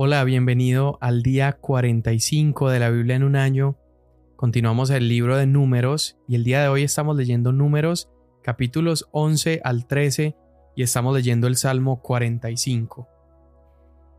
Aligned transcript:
Hola, 0.00 0.22
bienvenido 0.22 0.96
al 1.00 1.24
día 1.24 1.54
45 1.54 2.70
de 2.70 2.78
la 2.78 2.88
Biblia 2.88 3.16
en 3.16 3.24
un 3.24 3.34
año. 3.34 3.76
Continuamos 4.36 4.90
el 4.90 5.08
libro 5.08 5.36
de 5.36 5.48
números 5.48 6.16
y 6.28 6.36
el 6.36 6.44
día 6.44 6.62
de 6.62 6.68
hoy 6.68 6.84
estamos 6.84 7.16
leyendo 7.16 7.50
números 7.50 8.08
capítulos 8.44 9.08
11 9.10 9.60
al 9.64 9.88
13 9.88 10.36
y 10.76 10.84
estamos 10.84 11.16
leyendo 11.16 11.48
el 11.48 11.56
Salmo 11.56 12.00
45. 12.00 13.08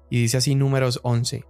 Y 0.09 0.19
dice 0.19 0.35
así 0.35 0.53
números 0.53 0.99
11. 1.03 1.45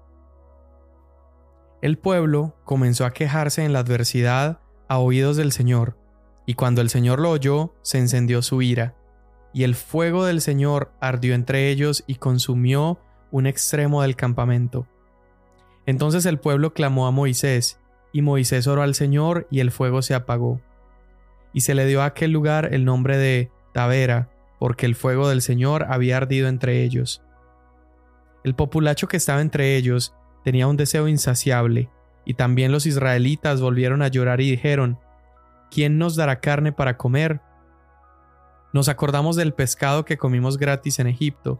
El 1.82 1.98
pueblo 1.98 2.56
comenzó 2.66 3.06
a 3.06 3.14
quejarse 3.14 3.66
en 3.66 3.74
la 3.74 3.80
adversidad 3.80 4.60
a 4.88 5.00
oídos 5.00 5.38
del 5.38 5.52
Señor, 5.52 5.98
y 6.46 6.54
cuando 6.54 6.82
el 6.82 6.92
Señor 6.92 7.20
lo 7.20 7.32
oyó, 7.32 7.74
se 7.82 7.98
encendió 7.98 8.44
su 8.44 8.62
ira, 8.62 8.96
y 9.56 9.64
el 9.64 9.74
fuego 9.74 10.24
del 10.24 10.42
Señor 10.42 10.94
ardió 11.02 11.34
entre 11.34 11.72
ellos 11.72 12.04
y 12.06 12.18
consumió 12.18 13.00
un 13.32 13.48
extremo 13.48 14.02
del 14.02 14.16
campamento. 14.16 14.88
Entonces 15.86 16.26
el 16.26 16.40
pueblo 16.40 16.74
clamó 16.74 17.08
a 17.08 17.12
Moisés, 17.12 17.80
y 18.12 18.22
Moisés 18.22 18.68
oró 18.68 18.82
al 18.82 18.96
Señor, 18.96 19.48
y 19.50 19.60
el 19.60 19.72
fuego 19.72 20.02
se 20.02 20.14
apagó. 20.14 20.62
Y 21.54 21.62
se 21.62 21.76
le 21.76 21.86
dio 21.86 22.02
a 22.02 22.06
aquel 22.06 22.32
lugar 22.32 22.74
el 22.74 22.86
nombre 22.86 23.18
de 23.18 23.52
Tavera, 23.74 24.30
porque 24.60 24.86
el 24.86 24.96
fuego 24.96 25.30
del 25.30 25.42
Señor 25.42 25.86
había 25.90 26.18
ardido 26.18 26.48
entre 26.48 26.84
ellos. 26.84 27.24
El 28.44 28.56
populacho 28.56 29.08
que 29.08 29.18
estaba 29.18 29.42
entre 29.42 29.76
ellos 29.76 30.16
tenía 30.44 30.68
un 30.68 30.78
deseo 30.78 31.08
insaciable, 31.08 31.90
y 32.26 32.36
también 32.36 32.72
los 32.72 32.86
israelitas 32.86 33.62
volvieron 33.62 34.02
a 34.02 34.08
llorar 34.08 34.42
y 34.42 34.52
dijeron, 34.52 35.00
¿quién 35.72 35.98
nos 35.98 36.16
dará 36.16 36.40
carne 36.40 36.72
para 36.72 36.98
comer? 36.98 37.42
Nos 38.74 38.88
acordamos 38.88 39.36
del 39.36 39.54
pescado 39.54 40.06
que 40.06 40.18
comimos 40.18 40.58
gratis 40.58 41.00
en 41.00 41.08
Egipto, 41.08 41.60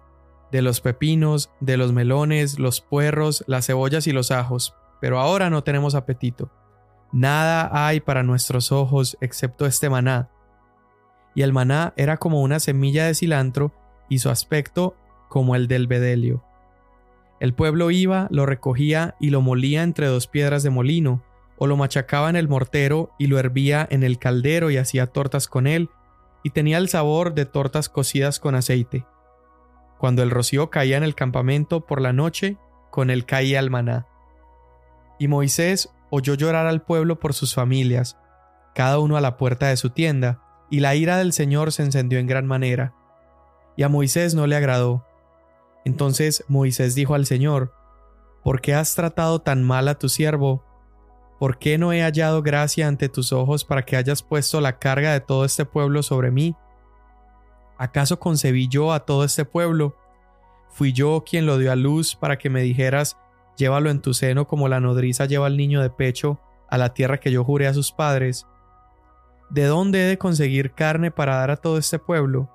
de 0.52 0.62
los 0.62 0.82
pepinos, 0.82 1.52
de 1.60 1.78
los 1.78 1.94
melones, 1.94 2.60
los 2.60 2.82
puerros, 2.82 3.44
las 3.48 3.68
cebollas 3.68 4.08
y 4.08 4.12
los 4.12 4.32
ajos, 4.32 4.76
pero 5.00 5.20
ahora 5.20 5.50
no 5.50 5.64
tenemos 5.64 5.96
apetito. 5.96 6.52
Nada 7.12 7.70
hay 7.88 8.00
para 8.00 8.24
nuestros 8.24 8.72
ojos 8.72 9.18
excepto 9.22 9.66
este 9.66 9.90
maná. 9.90 10.30
Y 11.36 11.42
el 11.42 11.54
maná 11.54 11.94
era 11.96 12.18
como 12.18 12.42
una 12.42 12.60
semilla 12.60 13.06
de 13.06 13.16
cilantro 13.16 13.74
y 14.10 14.20
su 14.20 14.30
aspecto 14.30 14.96
como 15.28 15.56
el 15.56 15.68
del 15.68 15.88
bedelio. 15.88 16.44
El 17.40 17.54
pueblo 17.54 17.90
iba, 17.92 18.28
lo 18.32 18.46
recogía 18.46 19.16
y 19.20 19.30
lo 19.30 19.42
molía 19.42 19.84
entre 19.84 20.08
dos 20.08 20.28
piedras 20.28 20.62
de 20.64 20.70
molino, 20.70 21.24
o 21.58 21.68
lo 21.68 21.78
machacaba 21.78 22.30
en 22.30 22.36
el 22.36 22.48
mortero 22.48 23.12
y 23.18 23.28
lo 23.28 23.40
hervía 23.40 23.88
en 23.90 24.04
el 24.04 24.20
caldero 24.20 24.72
y 24.72 24.78
hacía 24.78 25.08
tortas 25.08 25.48
con 25.48 25.68
él, 25.68 25.90
y 26.44 26.50
tenía 26.52 26.78
el 26.78 26.90
sabor 26.90 27.34
de 27.34 27.46
tortas 27.46 27.90
cocidas 27.90 28.40
con 28.40 28.56
aceite. 28.56 29.06
Cuando 30.00 30.24
el 30.24 30.32
rocío 30.32 30.70
caía 30.70 30.98
en 30.98 31.04
el 31.04 31.14
campamento 31.14 31.86
por 31.86 32.02
la 32.02 32.14
noche, 32.14 32.58
con 32.90 33.10
él 33.10 33.26
caía 33.26 33.60
el 33.60 33.70
maná. 33.70 34.08
Y 35.20 35.28
Moisés 35.28 35.94
oyó 36.10 36.34
llorar 36.36 36.66
al 36.66 36.82
pueblo 36.82 37.20
por 37.20 37.34
sus 37.34 37.54
familias, 37.54 38.18
cada 38.74 39.00
uno 39.00 39.18
a 39.18 39.22
la 39.22 39.36
puerta 39.36 39.68
de 39.68 39.78
su 39.78 39.90
tienda, 39.90 40.42
y 40.72 40.80
la 40.80 40.96
ira 40.96 41.18
del 41.18 41.34
Señor 41.34 41.74
se 41.74 41.84
encendió 41.84 42.18
en 42.18 42.28
gran 42.28 42.48
manera. 42.48 42.94
Y 43.76 43.84
a 43.84 43.90
Moisés 43.90 44.36
no 44.36 44.48
le 44.48 44.56
agradó. 44.56 45.06
Entonces 45.84 46.46
Moisés 46.48 46.96
dijo 46.96 47.14
al 47.14 47.26
Señor, 47.26 47.74
¿Por 48.44 48.62
qué 48.62 48.74
has 48.74 48.96
tratado 48.96 49.40
tan 49.40 49.64
mal 49.64 49.90
a 49.90 49.96
tu 49.96 50.08
siervo? 50.08 50.64
¿Por 51.40 51.58
qué 51.60 51.78
no 51.78 51.92
he 51.92 52.02
hallado 52.02 52.42
gracia 52.42 52.88
ante 52.88 53.10
tus 53.10 53.34
ojos 53.34 53.66
para 53.66 53.84
que 53.84 53.98
hayas 53.98 54.24
puesto 54.24 54.62
la 54.62 54.80
carga 54.80 55.12
de 55.12 55.20
todo 55.20 55.44
este 55.44 55.66
pueblo 55.66 56.04
sobre 56.04 56.32
mí? 56.32 56.56
¿Acaso 57.80 58.20
concebí 58.20 58.68
yo 58.68 58.92
a 58.92 59.06
todo 59.06 59.24
este 59.24 59.46
pueblo? 59.46 59.96
¿Fui 60.68 60.92
yo 60.92 61.24
quien 61.26 61.46
lo 61.46 61.58
dio 61.58 61.72
a 61.72 61.78
luz 61.78 62.14
para 62.14 62.38
que 62.38 62.50
me 62.50 62.62
dijeras, 62.62 63.18
llévalo 63.56 63.90
en 63.90 64.02
tu 64.02 64.14
seno 64.14 64.48
como 64.48 64.68
la 64.68 64.82
nodriza 64.82 65.26
lleva 65.26 65.48
al 65.48 65.56
niño 65.56 65.82
de 65.82 65.90
pecho 65.90 66.42
a 66.70 66.78
la 66.78 66.94
tierra 66.94 67.22
que 67.22 67.32
yo 67.32 67.46
juré 67.46 67.68
a 67.68 67.74
sus 67.74 67.94
padres? 67.94 68.46
¿De 69.50 69.64
dónde 69.64 70.04
he 70.04 70.08
de 70.08 70.18
conseguir 70.18 70.74
carne 70.74 71.10
para 71.10 71.38
dar 71.38 71.52
a 71.52 71.56
todo 71.56 71.78
este 71.78 72.00
pueblo? 72.00 72.50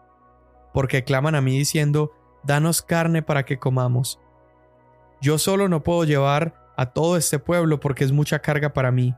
Porque 0.75 1.05
claman 1.05 1.35
a 1.35 1.41
mí 1.41 1.57
diciendo, 1.57 2.13
danos 2.43 2.83
carne 2.83 3.23
para 3.23 3.47
que 3.47 3.59
comamos. 3.59 4.21
Yo 5.23 5.39
solo 5.39 5.71
no 5.71 5.83
puedo 5.83 6.05
llevar 6.05 6.71
a 6.77 6.93
todo 6.93 7.17
este 7.17 7.39
pueblo 7.39 7.81
porque 7.81 8.05
es 8.05 8.13
mucha 8.13 8.41
carga 8.41 8.75
para 8.75 8.93
mí. 8.93 9.15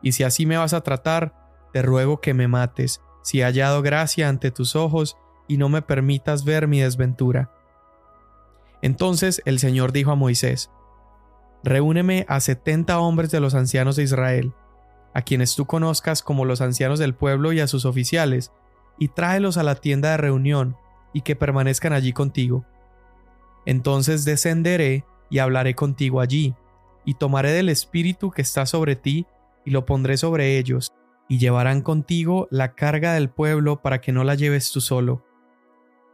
Y 0.00 0.12
si 0.12 0.24
así 0.24 0.46
me 0.46 0.56
vas 0.56 0.72
a 0.72 0.80
tratar, 0.80 1.34
te 1.74 1.82
ruego 1.82 2.22
que 2.22 2.32
me 2.32 2.48
mates, 2.48 3.02
si 3.22 3.40
he 3.40 3.44
hallado 3.44 3.82
gracia 3.82 4.30
ante 4.30 4.50
tus 4.50 4.74
ojos 4.74 5.18
y 5.48 5.56
no 5.56 5.68
me 5.68 5.82
permitas 5.82 6.44
ver 6.44 6.68
mi 6.68 6.80
desventura. 6.80 7.50
Entonces 8.82 9.42
el 9.44 9.58
Señor 9.58 9.92
dijo 9.92 10.10
a 10.10 10.16
Moisés, 10.16 10.70
Reúneme 11.62 12.26
a 12.28 12.40
setenta 12.40 12.98
hombres 12.98 13.30
de 13.30 13.40
los 13.40 13.54
ancianos 13.54 13.96
de 13.96 14.02
Israel, 14.02 14.52
a 15.14 15.22
quienes 15.22 15.54
tú 15.54 15.64
conozcas 15.64 16.22
como 16.22 16.44
los 16.44 16.60
ancianos 16.60 16.98
del 16.98 17.14
pueblo 17.14 17.52
y 17.52 17.60
a 17.60 17.66
sus 17.66 17.86
oficiales, 17.86 18.52
y 18.98 19.08
tráelos 19.08 19.56
a 19.56 19.62
la 19.62 19.76
tienda 19.76 20.10
de 20.10 20.18
reunión, 20.18 20.76
y 21.14 21.22
que 21.22 21.36
permanezcan 21.36 21.94
allí 21.94 22.12
contigo. 22.12 22.66
Entonces 23.64 24.26
descenderé 24.26 25.06
y 25.30 25.38
hablaré 25.38 25.74
contigo 25.74 26.20
allí, 26.20 26.54
y 27.06 27.14
tomaré 27.14 27.52
del 27.52 27.70
Espíritu 27.70 28.30
que 28.30 28.42
está 28.42 28.66
sobre 28.66 28.96
ti, 28.96 29.26
y 29.64 29.70
lo 29.70 29.86
pondré 29.86 30.18
sobre 30.18 30.58
ellos, 30.58 30.92
y 31.26 31.38
llevarán 31.38 31.80
contigo 31.80 32.48
la 32.50 32.74
carga 32.74 33.14
del 33.14 33.30
pueblo 33.30 33.80
para 33.80 34.02
que 34.02 34.12
no 34.12 34.24
la 34.24 34.34
lleves 34.34 34.70
tú 34.70 34.82
solo 34.82 35.24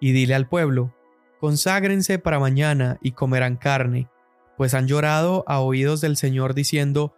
y 0.01 0.13
dile 0.13 0.35
al 0.35 0.49
pueblo, 0.49 0.95
conságrense 1.39 2.19
para 2.19 2.39
mañana 2.39 2.99
y 3.03 3.13
comerán 3.13 3.57
carne, 3.57 4.09
pues 4.57 4.75
han 4.75 4.89
llorado 4.89 5.45
a 5.47 5.61
oídos 5.61 6.01
del 6.01 6.17
Señor 6.17 6.55
diciendo, 6.55 7.15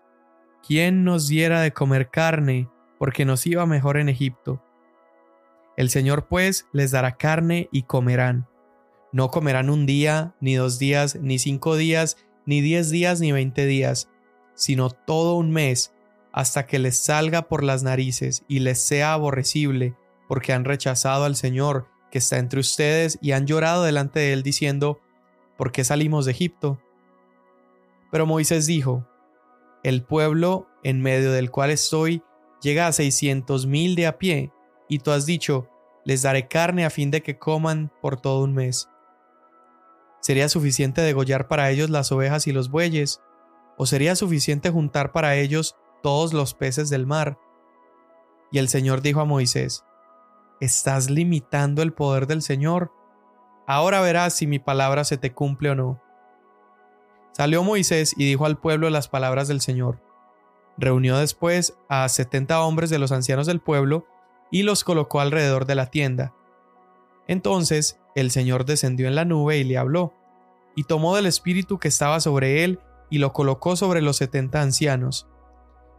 ¿quién 0.67 1.05
nos 1.05 1.29
diera 1.29 1.61
de 1.61 1.73
comer 1.73 2.11
carne, 2.11 2.69
porque 2.99 3.25
nos 3.25 3.47
iba 3.47 3.67
mejor 3.67 3.97
en 3.97 4.09
Egipto? 4.09 4.63
El 5.77 5.91
Señor 5.91 6.27
pues 6.29 6.67
les 6.73 6.91
dará 6.91 7.17
carne 7.17 7.69
y 7.73 7.85
comerán. 7.85 8.47
No 9.11 9.31
comerán 9.31 9.71
un 9.71 9.87
día, 9.87 10.35
ni 10.41 10.55
dos 10.55 10.79
días, 10.79 11.17
ni 11.17 11.39
cinco 11.39 11.77
días, 11.77 12.17
ni 12.47 12.61
diez 12.61 12.91
días, 12.91 13.21
ni 13.21 13.33
veinte 13.33 13.67
días, 13.67 14.09
sino 14.55 14.91
todo 14.91 15.35
un 15.35 15.51
mes, 15.51 15.95
hasta 16.33 16.67
que 16.67 16.79
les 16.79 16.99
salga 16.99 17.43
por 17.43 17.63
las 17.63 17.83
narices 17.83 18.45
y 18.49 18.61
les 18.61 18.81
sea 18.81 19.13
aborrecible, 19.13 19.97
porque 20.29 20.53
han 20.53 20.65
rechazado 20.65 21.25
al 21.25 21.37
Señor 21.37 21.89
que 22.13 22.19
está 22.19 22.39
entre 22.39 22.61
ustedes 22.61 23.19
y 23.23 23.33
han 23.33 23.47
llorado 23.47 23.83
delante 23.83 24.21
de 24.21 24.35
él 24.35 24.43
diciendo, 24.43 25.01
¿por 25.57 25.73
qué 25.73 25.83
salimos 25.83 26.27
de 26.27 26.33
Egipto? 26.33 26.79
Pero 28.11 28.27
Moisés 28.27 28.67
dijo, 28.67 29.09
el 29.83 30.05
pueblo 30.05 30.69
en 30.85 31.01
medio 31.01 31.33
del 31.33 31.51
cual 31.51 31.71
estoy 31.71 32.23
llega 32.61 32.87
a 32.87 32.93
seiscientos 32.93 33.67
mil 33.67 33.97
de 33.97 34.07
a 34.07 34.19
pie, 34.19 34.53
y 34.89 34.99
tú 34.99 35.11
has 35.11 35.25
dicho, 35.25 35.69
les 36.05 36.21
daré 36.21 36.49
carne 36.49 36.85
a 36.85 36.91
fin 36.91 37.11
de 37.11 37.23
que 37.23 37.39
coman 37.39 37.91
por 38.03 38.21
todo 38.21 38.45
un 38.45 38.53
mes. 38.53 38.91
¿Sería 40.21 40.51
suficiente 40.51 41.01
degollar 41.01 41.49
para 41.49 41.71
ellos 41.71 41.89
las 41.89 42.13
ovejas 42.13 42.47
y 42.47 42.53
los 42.53 42.71
bueyes? 42.71 43.23
¿O 43.79 43.87
sería 43.87 44.15
suficiente 44.17 44.71
juntar 44.71 45.13
para 45.13 45.35
ellos 45.37 45.77
todos 46.03 46.35
los 46.35 46.53
peces 46.53 46.91
del 46.91 47.07
mar? 47.07 47.39
Y 48.53 48.59
el 48.59 48.69
Señor 48.69 49.01
dijo 49.01 49.21
a 49.21 49.25
Moisés, 49.25 49.83
¿Estás 50.63 51.11
limitando 51.11 51.83
el 51.83 51.93
poder 51.93 52.29
del 52.29 52.41
Señor? 52.41 52.93
Ahora 53.67 54.01
verás 54.01 54.33
si 54.33 54.47
mi 54.47 54.61
palabra 54.61 55.03
se 55.03 55.17
te 55.17 55.33
cumple 55.33 55.71
o 55.71 55.75
no. 55.75 56.01
Salió 57.33 57.65
Moisés 57.65 58.15
y 58.17 58.27
dijo 58.27 58.47
al 58.47 58.59
pueblo 58.59 58.89
las 58.89 59.09
palabras 59.09 59.49
del 59.49 59.61
Señor. 59.61 60.01
Reunió 60.79 61.19
después 61.19 61.75
a 61.89 62.09
setenta 62.09 62.63
hombres 62.63 62.91
de 62.91 63.01
los 63.01 63.11
ancianos 63.11 63.49
del 63.49 63.59
pueblo 63.59 64.07
y 64.53 64.63
los 64.63 64.85
colocó 64.85 65.19
alrededor 65.19 65.67
de 65.67 65.75
la 65.75 65.87
tienda. 65.87 66.33
Entonces 67.27 67.99
el 68.15 68.31
Señor 68.31 68.65
descendió 68.65 69.09
en 69.09 69.17
la 69.17 69.25
nube 69.25 69.59
y 69.59 69.65
le 69.65 69.79
habló, 69.79 70.15
y 70.77 70.85
tomó 70.85 71.17
del 71.17 71.27
espíritu 71.27 71.81
que 71.81 71.89
estaba 71.89 72.21
sobre 72.21 72.63
él 72.63 72.79
y 73.11 73.19
lo 73.19 73.33
colocó 73.33 73.75
sobre 73.75 74.01
los 74.01 74.17
setenta 74.19 74.63
ancianos. 74.63 75.27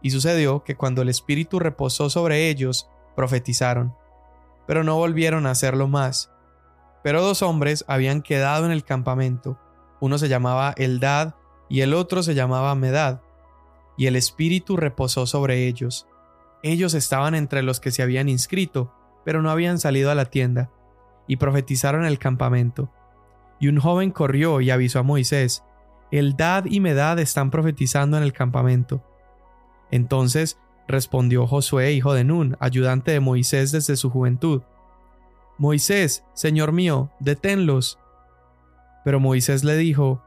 Y 0.00 0.08
sucedió 0.08 0.64
que 0.64 0.74
cuando 0.74 1.02
el 1.02 1.10
espíritu 1.10 1.58
reposó 1.58 2.08
sobre 2.08 2.48
ellos, 2.48 2.88
profetizaron 3.14 3.94
pero 4.66 4.84
no 4.84 4.96
volvieron 4.96 5.46
a 5.46 5.50
hacerlo 5.50 5.88
más. 5.88 6.30
Pero 7.02 7.22
dos 7.22 7.42
hombres 7.42 7.84
habían 7.88 8.22
quedado 8.22 8.64
en 8.66 8.72
el 8.72 8.84
campamento, 8.84 9.58
uno 10.00 10.18
se 10.18 10.28
llamaba 10.28 10.74
Eldad 10.76 11.34
y 11.68 11.80
el 11.80 11.94
otro 11.94 12.22
se 12.22 12.34
llamaba 12.34 12.74
Medad, 12.74 13.20
y 13.96 14.06
el 14.06 14.16
Espíritu 14.16 14.76
reposó 14.76 15.26
sobre 15.26 15.66
ellos. 15.66 16.06
Ellos 16.62 16.94
estaban 16.94 17.34
entre 17.34 17.62
los 17.62 17.80
que 17.80 17.90
se 17.90 18.02
habían 18.02 18.28
inscrito, 18.28 18.92
pero 19.24 19.42
no 19.42 19.50
habían 19.50 19.78
salido 19.78 20.10
a 20.10 20.14
la 20.14 20.26
tienda, 20.26 20.70
y 21.26 21.36
profetizaron 21.36 22.02
en 22.02 22.08
el 22.08 22.18
campamento. 22.18 22.90
Y 23.60 23.68
un 23.68 23.78
joven 23.78 24.10
corrió 24.10 24.60
y 24.60 24.70
avisó 24.70 24.98
a 24.98 25.04
Moisés, 25.04 25.64
Eldad 26.10 26.66
y 26.66 26.80
Medad 26.80 27.18
están 27.18 27.50
profetizando 27.50 28.16
en 28.16 28.22
el 28.22 28.32
campamento. 28.32 29.02
Entonces 29.90 30.58
Respondió 30.86 31.46
Josué, 31.46 31.92
hijo 31.92 32.12
de 32.12 32.24
Nun, 32.24 32.56
ayudante 32.60 33.12
de 33.12 33.20
Moisés 33.20 33.72
desde 33.72 33.96
su 33.96 34.10
juventud. 34.10 34.62
Moisés, 35.56 36.24
Señor 36.34 36.72
mío, 36.72 37.10
deténlos. 37.20 37.98
Pero 39.04 39.20
Moisés 39.20 39.64
le 39.64 39.76
dijo, 39.76 40.22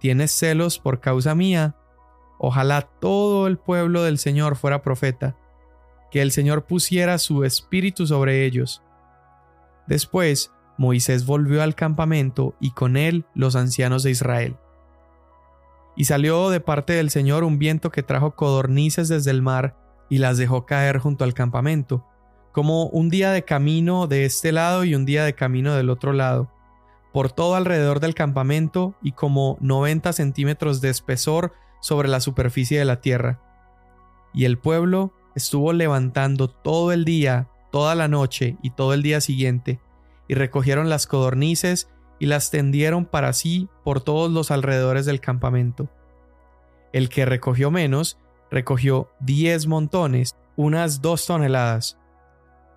¿tienes 0.00 0.32
celos 0.32 0.78
por 0.78 1.00
causa 1.00 1.34
mía? 1.34 1.76
Ojalá 2.38 2.82
todo 2.82 3.46
el 3.46 3.56
pueblo 3.56 4.02
del 4.02 4.18
Señor 4.18 4.56
fuera 4.56 4.82
profeta, 4.82 5.36
que 6.10 6.20
el 6.20 6.32
Señor 6.32 6.64
pusiera 6.64 7.18
su 7.18 7.44
espíritu 7.44 8.06
sobre 8.06 8.44
ellos. 8.44 8.82
Después, 9.86 10.52
Moisés 10.76 11.24
volvió 11.24 11.62
al 11.62 11.74
campamento 11.74 12.54
y 12.60 12.72
con 12.72 12.96
él 12.96 13.24
los 13.34 13.56
ancianos 13.56 14.02
de 14.02 14.10
Israel. 14.10 14.56
Y 15.96 16.06
salió 16.06 16.50
de 16.50 16.60
parte 16.60 16.94
del 16.94 17.10
Señor 17.10 17.44
un 17.44 17.58
viento 17.58 17.90
que 17.90 18.02
trajo 18.02 18.34
codornices 18.34 19.08
desde 19.08 19.30
el 19.30 19.42
mar 19.42 19.76
y 20.08 20.18
las 20.18 20.38
dejó 20.38 20.66
caer 20.66 20.98
junto 20.98 21.24
al 21.24 21.34
campamento, 21.34 22.06
como 22.52 22.86
un 22.86 23.08
día 23.08 23.32
de 23.32 23.44
camino 23.44 24.06
de 24.06 24.24
este 24.24 24.52
lado 24.52 24.84
y 24.84 24.94
un 24.94 25.04
día 25.04 25.24
de 25.24 25.34
camino 25.34 25.74
del 25.74 25.90
otro 25.90 26.12
lado, 26.12 26.50
por 27.12 27.32
todo 27.32 27.54
alrededor 27.54 28.00
del 28.00 28.14
campamento 28.14 28.94
y 29.02 29.12
como 29.12 29.56
90 29.60 30.12
centímetros 30.12 30.80
de 30.80 30.90
espesor 30.90 31.52
sobre 31.80 32.08
la 32.08 32.20
superficie 32.20 32.78
de 32.78 32.84
la 32.84 33.00
tierra. 33.00 33.40
Y 34.32 34.46
el 34.46 34.58
pueblo 34.58 35.12
estuvo 35.34 35.72
levantando 35.72 36.48
todo 36.48 36.92
el 36.92 37.04
día, 37.04 37.48
toda 37.70 37.94
la 37.94 38.08
noche 38.08 38.56
y 38.62 38.70
todo 38.70 38.94
el 38.94 39.02
día 39.02 39.20
siguiente, 39.20 39.80
y 40.28 40.34
recogieron 40.34 40.88
las 40.88 41.06
codornices 41.06 41.90
y 42.18 42.26
las 42.26 42.50
tendieron 42.50 43.04
para 43.04 43.32
sí 43.32 43.68
por 43.84 44.00
todos 44.00 44.30
los 44.30 44.50
alrededores 44.50 45.06
del 45.06 45.20
campamento. 45.20 45.90
El 46.92 47.08
que 47.08 47.24
recogió 47.24 47.70
menos, 47.70 48.18
recogió 48.54 49.10
diez 49.20 49.66
montones, 49.66 50.36
unas 50.56 51.02
dos 51.02 51.26
toneladas. 51.26 51.98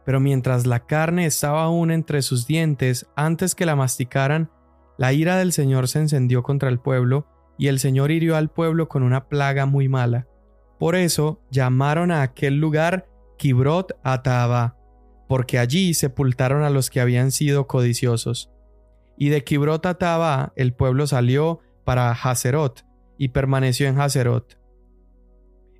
Pero 0.06 0.20
mientras 0.20 0.66
la 0.66 0.86
carne 0.86 1.26
estaba 1.26 1.64
aún 1.64 1.92
entre 1.92 2.22
sus 2.22 2.48
dientes 2.48 3.08
antes 3.16 3.56
que 3.56 3.66
la 3.66 3.76
masticaran, 3.76 4.50
la 4.98 5.14
ira 5.14 5.38
del 5.38 5.52
Señor 5.54 5.88
se 5.88 6.00
encendió 6.00 6.44
contra 6.44 6.70
el 6.70 6.80
pueblo, 6.80 7.28
y 7.60 7.68
el 7.68 7.80
Señor 7.80 8.12
hirió 8.12 8.36
al 8.36 8.50
pueblo 8.50 8.88
con 8.88 9.04
una 9.04 9.28
plaga 9.28 9.66
muy 9.66 9.88
mala. 9.88 10.28
Por 10.80 10.96
eso 10.96 11.42
llamaron 11.50 12.12
a 12.12 12.22
aquel 12.22 12.60
lugar 12.60 13.08
Kibrot 13.38 14.00
Ataaba, 14.04 14.76
porque 15.28 15.60
allí 15.60 15.94
sepultaron 15.94 16.64
a 16.64 16.70
los 16.70 16.90
que 16.90 17.02
habían 17.02 17.32
sido 17.32 17.68
codiciosos. 17.68 18.52
Y 19.18 19.30
de 19.30 19.44
Kibrot 19.44 19.86
Ataaba 19.86 20.54
el 20.56 20.74
pueblo 20.74 21.08
salió 21.08 21.60
para 21.84 22.12
Haserot, 22.12 22.86
y 23.18 23.30
permaneció 23.30 23.88
en 23.88 24.00
Haserot. 24.00 24.58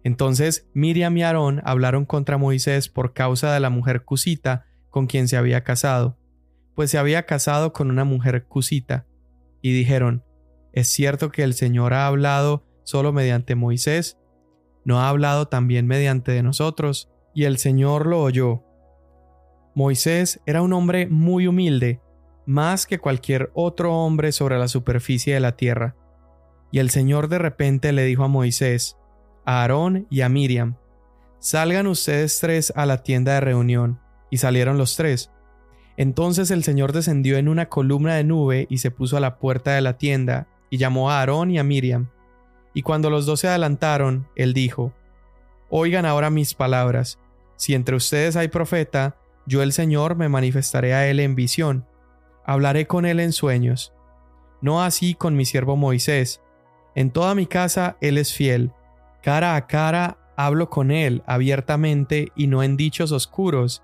Entonces 0.08 0.70
Miriam 0.74 1.18
y 1.18 1.24
Aarón 1.24 1.62
hablaron 1.66 2.06
contra 2.06 2.38
Moisés 2.38 2.88
por 2.88 3.12
causa 3.12 3.54
de 3.54 3.60
la 3.60 3.70
mujer 3.70 4.06
cusita 4.06 4.66
con 4.90 5.06
quien 5.06 5.28
se 5.28 5.36
había 5.36 5.66
casado, 5.66 6.18
pues 6.76 6.92
se 6.92 6.98
había 6.98 7.26
casado 7.26 7.74
con 7.74 7.92
una 7.92 8.06
mujer 8.06 8.46
cusita, 8.46 9.06
y 9.62 9.74
dijeron, 9.74 10.24
¿Es 10.72 10.88
cierto 10.88 11.30
que 11.30 11.44
el 11.44 11.54
Señor 11.56 11.94
ha 11.94 12.08
hablado 12.08 12.64
solo 12.86 13.12
mediante 13.12 13.56
Moisés? 13.56 14.18
¿No 14.86 15.02
ha 15.02 15.10
hablado 15.10 15.50
también 15.50 15.88
mediante 15.88 16.32
de 16.32 16.42
nosotros? 16.42 17.12
Y 17.36 17.44
el 17.44 17.58
Señor 17.58 18.06
lo 18.06 18.22
oyó. 18.22 18.64
Moisés 19.76 20.40
era 20.46 20.62
un 20.62 20.72
hombre 20.72 21.08
muy 21.08 21.48
humilde, 21.48 22.00
más 22.46 22.88
que 22.88 22.98
cualquier 22.98 23.52
otro 23.54 23.94
hombre 23.94 24.32
sobre 24.32 24.58
la 24.58 24.70
superficie 24.70 25.34
de 25.34 25.42
la 25.42 25.58
tierra. 25.58 25.98
Y 26.72 26.80
el 26.80 26.92
Señor 26.92 27.28
de 27.28 27.40
repente 27.40 27.92
le 27.92 28.06
dijo 28.06 28.24
a 28.24 28.30
Moisés, 28.30 28.96
a 29.48 29.62
Aarón 29.62 30.06
y 30.12 30.22
a 30.22 30.30
Miriam, 30.30 30.76
Salgan 31.40 31.88
ustedes 31.88 32.40
tres 32.40 32.74
a 32.76 32.86
la 32.86 33.04
tienda 33.04 33.36
de 33.36 33.42
reunión. 33.42 34.00
Y 34.30 34.38
salieron 34.38 34.78
los 34.78 34.98
tres. 34.98 35.32
Entonces 35.96 36.52
el 36.52 36.64
Señor 36.64 36.92
descendió 36.92 37.38
en 37.38 37.48
una 37.48 37.70
columna 37.70 38.16
de 38.16 38.24
nube 38.24 38.68
y 38.70 38.80
se 38.80 38.92
puso 38.92 39.16
a 39.16 39.22
la 39.22 39.40
puerta 39.40 39.72
de 39.72 39.82
la 39.82 39.98
tienda 39.98 40.48
y 40.70 40.78
llamó 40.78 41.10
a 41.10 41.20
Aarón 41.20 41.50
y 41.50 41.60
a 41.60 41.64
Miriam. 41.64 42.10
Y 42.74 42.82
cuando 42.82 43.10
los 43.10 43.26
dos 43.26 43.40
se 43.40 43.48
adelantaron, 43.48 44.28
él 44.36 44.54
dijo, 44.54 44.94
Oigan 45.70 46.06
ahora 46.06 46.30
mis 46.30 46.54
palabras, 46.54 47.18
si 47.56 47.74
entre 47.74 47.96
ustedes 47.96 48.36
hay 48.36 48.50
profeta, 48.50 49.16
yo 49.46 49.64
el 49.64 49.72
Señor 49.72 50.16
me 50.16 50.28
manifestaré 50.28 50.94
a 50.94 51.08
él 51.08 51.20
en 51.20 51.36
visión, 51.36 51.88
hablaré 52.46 52.86
con 52.86 53.06
él 53.06 53.20
en 53.20 53.32
sueños. 53.32 53.94
No 54.62 54.84
así 54.84 55.14
con 55.14 55.36
mi 55.36 55.46
siervo 55.46 55.78
Moisés. 55.78 56.42
En 56.96 57.12
toda 57.12 57.34
mi 57.34 57.48
casa 57.48 57.96
él 58.02 58.18
es 58.18 58.34
fiel, 58.34 58.72
cara 59.22 59.56
a 59.56 59.68
cara 59.68 60.18
hablo 60.36 60.70
con 60.70 60.92
él 60.92 61.24
abiertamente 61.26 62.32
y 62.36 62.48
no 62.48 62.64
en 62.64 62.78
dichos 62.78 63.12
oscuros, 63.12 63.84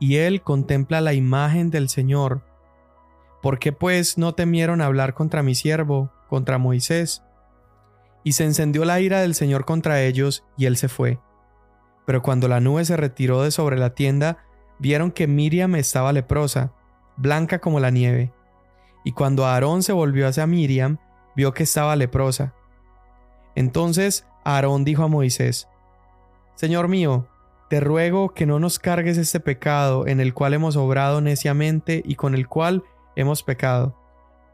y 0.00 0.16
él 0.16 0.42
contempla 0.42 1.00
la 1.00 1.14
imagen 1.14 1.70
del 1.70 1.88
Señor. 1.88 2.42
¿Por 3.40 3.58
qué 3.58 3.72
pues 3.72 4.18
no 4.18 4.34
temieron 4.34 4.80
hablar 4.80 5.14
contra 5.14 5.42
mi 5.42 5.54
siervo? 5.54 6.10
contra 6.32 6.56
Moisés. 6.56 7.22
Y 8.24 8.32
se 8.32 8.44
encendió 8.44 8.86
la 8.86 8.98
ira 9.00 9.20
del 9.20 9.34
Señor 9.34 9.66
contra 9.66 10.00
ellos, 10.00 10.46
y 10.56 10.64
él 10.64 10.78
se 10.78 10.88
fue. 10.88 11.18
Pero 12.06 12.22
cuando 12.22 12.48
la 12.48 12.58
nube 12.58 12.86
se 12.86 12.96
retiró 12.96 13.42
de 13.42 13.50
sobre 13.50 13.76
la 13.76 13.94
tienda, 13.94 14.38
vieron 14.78 15.10
que 15.10 15.26
Miriam 15.26 15.74
estaba 15.74 16.10
leprosa, 16.10 16.72
blanca 17.18 17.58
como 17.58 17.80
la 17.80 17.90
nieve. 17.90 18.32
Y 19.04 19.12
cuando 19.12 19.44
Aarón 19.44 19.82
se 19.82 19.92
volvió 19.92 20.26
hacia 20.26 20.46
Miriam, 20.46 20.96
vio 21.36 21.52
que 21.52 21.64
estaba 21.64 21.96
leprosa. 21.96 22.54
Entonces 23.54 24.24
Aarón 24.44 24.84
dijo 24.84 25.02
a 25.02 25.08
Moisés, 25.08 25.68
Señor 26.54 26.88
mío, 26.88 27.26
te 27.68 27.80
ruego 27.80 28.34
que 28.34 28.44
no 28.44 28.58
nos 28.58 28.78
cargues 28.78 29.16
este 29.16 29.40
pecado 29.40 30.06
en 30.06 30.20
el 30.20 30.34
cual 30.34 30.54
hemos 30.54 30.76
obrado 30.76 31.20
neciamente 31.20 32.02
y 32.04 32.16
con 32.16 32.34
el 32.34 32.46
cual 32.46 32.84
hemos 33.16 33.42
pecado. 33.42 33.96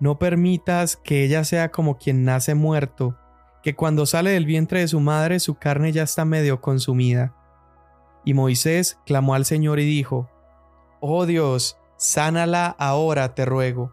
No 0.01 0.19
permitas 0.19 0.97
que 0.97 1.25
ella 1.25 1.43
sea 1.43 1.73
como 1.73 1.99
quien 1.99 2.25
nace 2.25 2.55
muerto, 2.55 3.17
que 3.63 3.75
cuando 3.75 4.07
sale 4.07 4.31
del 4.31 4.47
vientre 4.47 4.81
de 4.81 4.89
su 4.89 5.01
madre 5.01 5.41
su 5.41 5.57
carne 5.57 5.91
ya 5.91 6.05
está 6.05 6.25
medio 6.25 6.61
consumida. 6.61 7.35
Y 8.25 8.35
Moisés 8.35 9.01
clamó 9.05 9.35
al 9.35 9.45
Señor 9.45 9.81
y 9.81 9.85
dijo, 9.85 10.31
Oh 11.01 11.27
Dios, 11.27 11.77
sánala 11.97 12.69
ahora, 12.79 13.35
te 13.35 13.45
ruego. 13.45 13.93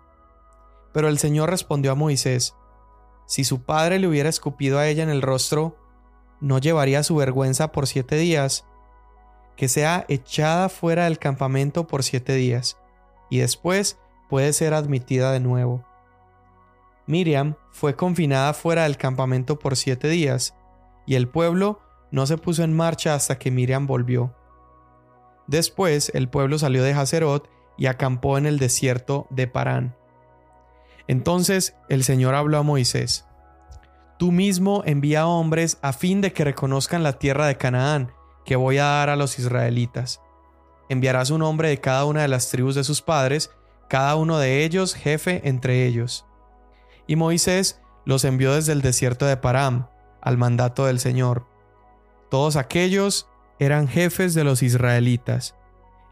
Pero 0.93 1.07
el 1.07 1.17
Señor 1.17 1.49
respondió 1.49 1.91
a 1.91 1.95
Moisés, 1.95 2.55
Si 3.25 3.43
su 3.43 3.63
padre 3.63 3.97
le 3.97 4.07
hubiera 4.07 4.29
escupido 4.29 4.77
a 4.77 4.87
ella 4.87 5.01
en 5.01 5.09
el 5.09 5.23
rostro, 5.23 5.75
¿no 6.39 6.59
llevaría 6.59 7.03
su 7.03 7.15
vergüenza 7.15 7.71
por 7.71 7.87
siete 7.87 8.15
días? 8.15 8.65
Que 9.55 9.67
sea 9.67 10.05
echada 10.09 10.69
fuera 10.69 11.05
del 11.05 11.19
campamento 11.19 11.87
por 11.87 12.03
siete 12.03 12.33
días, 12.33 12.77
y 13.29 13.39
después 13.39 13.97
puede 14.29 14.53
ser 14.53 14.73
admitida 14.73 15.31
de 15.31 15.39
nuevo. 15.39 15.85
Miriam 17.07 17.55
fue 17.71 17.95
confinada 17.95 18.53
fuera 18.53 18.83
del 18.83 18.97
campamento 18.97 19.59
por 19.59 19.75
siete 19.75 20.07
días, 20.07 20.55
y 21.05 21.15
el 21.15 21.27
pueblo 21.27 21.79
no 22.11 22.25
se 22.25 22.37
puso 22.37 22.63
en 22.63 22.73
marcha 22.73 23.13
hasta 23.13 23.37
que 23.37 23.51
Miriam 23.51 23.87
volvió. 23.87 24.35
Después 25.47 26.11
el 26.15 26.29
pueblo 26.29 26.57
salió 26.57 26.83
de 26.83 26.93
Hazerot 26.93 27.49
y 27.77 27.85
acampó 27.87 28.37
en 28.37 28.45
el 28.45 28.57
desierto 28.57 29.27
de 29.29 29.47
Parán. 29.47 29.95
Entonces 31.07 31.75
el 31.89 32.03
Señor 32.03 32.33
habló 32.33 32.57
a 32.57 32.63
Moisés, 32.63 33.27
Tú 34.17 34.31
mismo 34.31 34.81
envía 34.85 35.27
hombres 35.27 35.77
a 35.81 35.91
fin 35.91 36.21
de 36.21 36.31
que 36.31 36.45
reconozcan 36.45 37.03
la 37.03 37.13
tierra 37.19 37.47
de 37.47 37.57
Canaán, 37.57 38.11
que 38.45 38.55
voy 38.55 38.77
a 38.77 38.85
dar 38.85 39.09
a 39.09 39.15
los 39.15 39.39
israelitas. 39.39 40.21
Enviarás 40.87 41.31
un 41.31 41.41
hombre 41.41 41.69
de 41.69 41.79
cada 41.79 42.05
una 42.05 42.21
de 42.21 42.27
las 42.27 42.49
tribus 42.49 42.75
de 42.75 42.83
sus 42.83 43.01
padres, 43.01 43.51
cada 43.89 44.15
uno 44.15 44.37
de 44.37 44.63
ellos 44.63 44.93
jefe 44.93 45.41
entre 45.47 45.85
ellos. 45.85 46.25
Y 47.07 47.15
Moisés 47.15 47.81
los 48.05 48.23
envió 48.23 48.53
desde 48.53 48.71
el 48.71 48.81
desierto 48.81 49.25
de 49.25 49.37
Param, 49.37 49.87
al 50.21 50.37
mandato 50.37 50.85
del 50.85 50.99
Señor. 50.99 51.45
Todos 52.29 52.55
aquellos 52.55 53.27
eran 53.59 53.87
jefes 53.87 54.33
de 54.33 54.43
los 54.43 54.63
israelitas, 54.63 55.55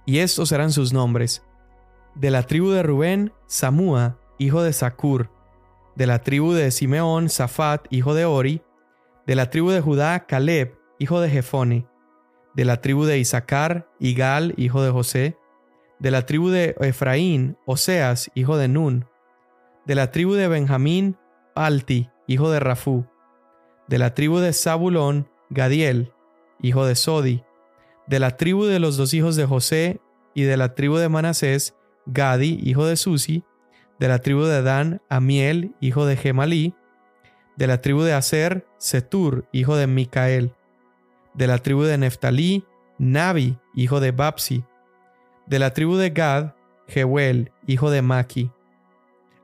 y 0.06 0.20
estos 0.20 0.52
eran 0.52 0.72
sus 0.72 0.92
nombres. 0.94 1.44
De 2.16 2.32
la 2.32 2.44
tribu 2.44 2.72
de 2.72 2.84
Rubén, 2.84 3.34
Samúa, 3.48 4.18
hijo 4.38 4.62
de 4.62 4.74
Sacur. 4.74 5.30
De 5.96 6.08
la 6.08 6.20
tribu 6.20 6.54
de 6.54 6.72
Simeón, 6.72 7.30
Safat, 7.30 7.86
hijo 7.90 8.14
de 8.14 8.26
Ori. 8.26 8.62
De 9.28 9.36
la 9.36 9.50
tribu 9.50 9.72
de 9.72 9.82
Judá, 9.82 10.26
Caleb, 10.26 10.76
hijo 11.00 11.22
de 11.22 11.30
Jefone. 11.30 11.88
De 12.56 12.66
la 12.66 12.82
tribu 12.82 13.06
de 13.06 13.20
Isaacar, 13.20 13.90
Igal, 14.00 14.54
hijo 14.58 14.82
de 14.84 14.92
José. 14.92 15.38
De 16.00 16.12
la 16.12 16.26
tribu 16.26 16.50
de 16.50 16.76
Efraín, 16.80 17.58
Oseas, 17.66 18.32
hijo 18.36 18.58
de 18.58 18.68
Nun 18.68 19.06
de 19.86 19.96
la 19.96 20.12
tribu 20.12 20.34
de 20.34 20.48
Benjamín, 20.48 21.18
Alti, 21.56 22.10
hijo 22.28 22.50
de 22.52 22.60
Rafú, 22.60 23.06
de 23.88 23.98
la 23.98 24.14
tribu 24.14 24.40
de 24.40 24.54
Zabulón, 24.54 25.30
Gadiel, 25.50 26.14
hijo 26.62 26.86
de 26.86 26.96
Sodi, 26.96 27.44
de 28.08 28.20
la 28.20 28.38
tribu 28.38 28.66
de 28.66 28.80
los 28.80 28.98
dos 28.98 29.14
hijos 29.14 29.36
de 29.36 29.46
José, 29.46 30.00
y 30.34 30.44
de 30.44 30.58
la 30.58 30.74
tribu 30.74 30.98
de 30.98 31.10
Manasés, 31.10 31.76
Gadi, 32.06 32.60
hijo 32.64 32.86
de 32.86 32.96
Susi, 32.96 33.44
de 34.04 34.10
la 34.10 34.20
tribu 34.20 34.44
de 34.44 34.62
Dan, 34.62 35.02
Amiel, 35.08 35.76
hijo 35.80 36.06
de 36.06 36.18
Gemalí, 36.18 36.76
de 37.56 37.68
la 37.68 37.80
tribu 37.80 38.02
de 38.02 38.12
Aser, 38.12 38.68
Setur, 38.78 39.48
hijo 39.54 39.78
de 39.78 39.88
Micael, 39.88 40.54
de 41.34 41.48
la 41.48 41.60
tribu 41.60 41.84
de 41.84 41.98
Neftalí, 41.98 42.66
Nabi, 42.98 43.58
hijo 43.74 44.02
de 44.02 44.12
Babsi, 44.12 44.66
de 45.48 45.58
la 45.58 45.72
tribu 45.72 45.96
de 45.96 46.10
Gad, 46.10 46.54
Jehuel, 46.90 47.54
hijo 47.66 47.92
de 47.92 48.02
Maki, 48.02 48.52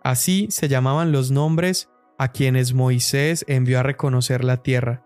Así 0.04 0.48
se 0.50 0.68
llamaban 0.68 1.14
los 1.14 1.32
nombres 1.32 1.90
a 2.18 2.34
quienes 2.34 2.74
Moisés 2.74 3.46
envió 3.48 3.80
a 3.80 3.84
reconocer 3.84 4.44
la 4.44 4.58
tierra. 4.58 5.06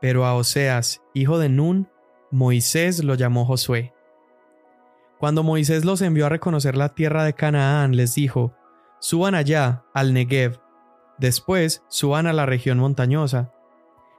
Pero 0.00 0.24
a 0.24 0.34
Oseas, 0.34 1.02
hijo 1.12 1.38
de 1.38 1.50
Nun, 1.50 1.86
Moisés 2.30 3.04
lo 3.04 3.14
llamó 3.14 3.44
Josué. 3.44 3.92
Cuando 5.18 5.42
Moisés 5.42 5.84
los 5.84 6.00
envió 6.00 6.24
a 6.24 6.30
reconocer 6.30 6.78
la 6.78 6.94
tierra 6.94 7.24
de 7.24 7.34
Canaán, 7.34 7.94
les 7.94 8.14
dijo, 8.14 8.54
Suban 8.98 9.34
allá, 9.34 9.84
al 9.94 10.12
Negev, 10.12 10.60
después 11.18 11.84
suban 11.88 12.26
a 12.26 12.32
la 12.32 12.46
región 12.46 12.78
montañosa. 12.78 13.52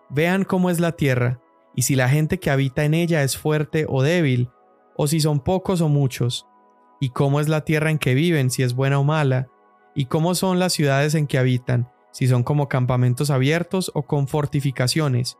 Vean 0.09 0.43
cómo 0.43 0.69
es 0.69 0.79
la 0.79 0.93
tierra, 0.93 1.39
y 1.75 1.83
si 1.83 1.95
la 1.95 2.09
gente 2.09 2.39
que 2.39 2.49
habita 2.49 2.85
en 2.85 2.93
ella 2.93 3.23
es 3.23 3.37
fuerte 3.37 3.85
o 3.87 4.01
débil, 4.01 4.49
o 4.95 5.07
si 5.07 5.19
son 5.19 5.39
pocos 5.39 5.81
o 5.81 5.89
muchos, 5.89 6.47
y 6.99 7.09
cómo 7.09 7.39
es 7.39 7.49
la 7.49 7.61
tierra 7.65 7.91
en 7.91 7.99
que 7.99 8.15
viven, 8.15 8.49
si 8.49 8.63
es 8.63 8.73
buena 8.73 8.99
o 8.99 9.03
mala, 9.03 9.49
y 9.93 10.05
cómo 10.05 10.35
son 10.35 10.59
las 10.59 10.73
ciudades 10.73 11.15
en 11.15 11.27
que 11.27 11.37
habitan, 11.37 11.91
si 12.11 12.27
son 12.27 12.43
como 12.43 12.67
campamentos 12.67 13.29
abiertos 13.29 13.91
o 13.93 14.03
con 14.03 14.27
fortificaciones, 14.27 15.37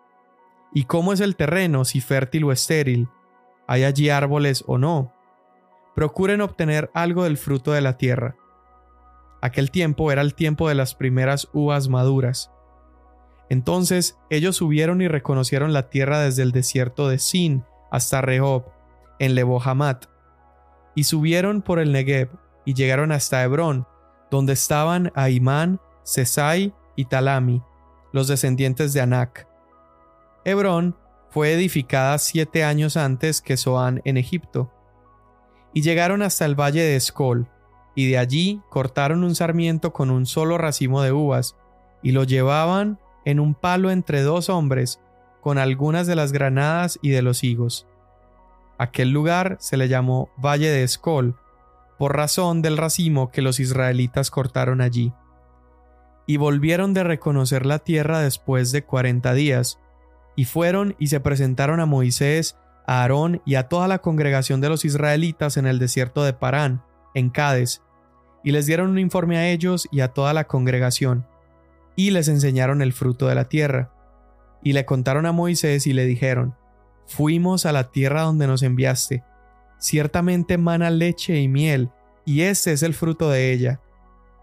y 0.73 0.83
cómo 0.83 1.13
es 1.13 1.21
el 1.21 1.35
terreno, 1.35 1.85
si 1.85 2.01
fértil 2.01 2.43
o 2.43 2.51
estéril, 2.51 3.09
hay 3.67 3.83
allí 3.83 4.09
árboles 4.09 4.63
o 4.67 4.77
no. 4.77 5.13
Procuren 5.95 6.41
obtener 6.41 6.91
algo 6.93 7.23
del 7.23 7.37
fruto 7.37 7.71
de 7.71 7.81
la 7.81 7.97
tierra. 7.97 8.35
Aquel 9.41 9.71
tiempo 9.71 10.11
era 10.11 10.21
el 10.21 10.33
tiempo 10.33 10.67
de 10.69 10.75
las 10.75 10.95
primeras 10.95 11.47
uvas 11.53 11.87
maduras. 11.87 12.51
Entonces 13.49 14.17
ellos 14.29 14.57
subieron 14.57 15.01
y 15.01 15.07
reconocieron 15.07 15.73
la 15.73 15.89
tierra 15.89 16.19
desde 16.19 16.43
el 16.43 16.51
desierto 16.51 17.07
de 17.07 17.19
Sin 17.19 17.63
hasta 17.91 18.21
Rehob, 18.21 18.65
en 19.19 19.35
Lebohamat, 19.35 20.05
y 20.95 21.05
subieron 21.05 21.61
por 21.61 21.79
el 21.79 21.91
Negev 21.91 22.29
y 22.65 22.73
llegaron 22.73 23.11
hasta 23.11 23.43
Hebrón, 23.43 23.87
donde 24.29 24.53
estaban 24.53 25.11
Aimán, 25.15 25.79
Sesai 26.03 26.73
y 26.95 27.05
Talami, 27.05 27.61
los 28.11 28.27
descendientes 28.27 28.93
de 28.93 29.01
Anac. 29.01 29.47
Hebrón 30.43 30.97
fue 31.29 31.53
edificada 31.53 32.17
siete 32.17 32.63
años 32.63 32.97
antes 32.97 33.41
que 33.41 33.57
Zoán 33.57 34.01
en 34.05 34.17
Egipto. 34.17 34.71
Y 35.73 35.81
llegaron 35.81 36.21
hasta 36.21 36.45
el 36.45 36.59
valle 36.59 36.81
de 36.81 36.95
Escol, 36.95 37.47
y 37.97 38.07
de 38.07 38.19
allí 38.19 38.61
cortaron 38.69 39.23
un 39.23 39.33
sarmiento 39.33 39.91
con 39.91 40.11
un 40.11 40.27
solo 40.27 40.59
racimo 40.59 41.01
de 41.01 41.11
uvas, 41.11 41.57
y 42.03 42.11
lo 42.11 42.25
llevaban 42.25 42.99
en 43.25 43.39
un 43.39 43.55
palo 43.55 43.89
entre 43.89 44.21
dos 44.21 44.49
hombres, 44.49 45.01
con 45.41 45.57
algunas 45.57 46.05
de 46.05 46.15
las 46.15 46.31
granadas 46.31 46.99
y 47.01 47.09
de 47.09 47.23
los 47.23 47.43
higos. 47.43 47.87
Aquel 48.77 49.09
lugar 49.09 49.57
se 49.59 49.77
le 49.77 49.87
llamó 49.87 50.29
Valle 50.37 50.69
de 50.69 50.83
Escol, 50.83 51.39
por 51.97 52.15
razón 52.15 52.61
del 52.61 52.77
racimo 52.77 53.31
que 53.31 53.41
los 53.41 53.59
israelitas 53.59 54.29
cortaron 54.29 54.79
allí. 54.79 55.11
Y 56.27 56.37
volvieron 56.37 56.93
de 56.93 57.03
reconocer 57.03 57.65
la 57.65 57.79
tierra 57.79 58.19
después 58.19 58.71
de 58.71 58.83
cuarenta 58.83 59.33
días, 59.33 59.79
y 60.35 60.45
fueron 60.45 60.95
y 60.99 61.07
se 61.07 61.19
presentaron 61.19 61.79
a 61.79 61.87
Moisés, 61.87 62.59
a 62.85 63.01
Aarón 63.01 63.41
y 63.43 63.55
a 63.55 63.69
toda 63.69 63.87
la 63.87 63.97
congregación 64.03 64.61
de 64.61 64.69
los 64.69 64.85
israelitas 64.85 65.57
en 65.57 65.65
el 65.65 65.79
desierto 65.79 66.23
de 66.23 66.33
Parán, 66.33 66.83
en 67.15 67.31
Cades, 67.31 67.81
y 68.47 68.51
les 68.51 68.65
dieron 68.65 68.91
un 68.91 68.97
informe 68.97 69.37
a 69.37 69.49
ellos 69.49 69.89
y 69.91 69.99
a 69.99 70.13
toda 70.13 70.31
la 70.31 70.45
congregación 70.45 71.27
y 71.97 72.11
les 72.11 72.29
enseñaron 72.29 72.81
el 72.81 72.93
fruto 72.93 73.27
de 73.27 73.35
la 73.35 73.49
tierra. 73.49 73.91
Y 74.63 74.71
le 74.71 74.85
contaron 74.85 75.25
a 75.25 75.33
Moisés 75.33 75.85
y 75.85 75.91
le 75.91 76.05
dijeron, 76.05 76.55
Fuimos 77.07 77.65
a 77.65 77.73
la 77.73 77.91
tierra 77.91 78.21
donde 78.21 78.47
nos 78.47 78.63
enviaste. 78.63 79.21
Ciertamente 79.79 80.57
mana 80.57 80.89
leche 80.91 81.37
y 81.41 81.49
miel, 81.49 81.89
y 82.23 82.43
ese 82.43 82.71
es 82.71 82.83
el 82.83 82.93
fruto 82.93 83.29
de 83.29 83.51
ella. 83.51 83.81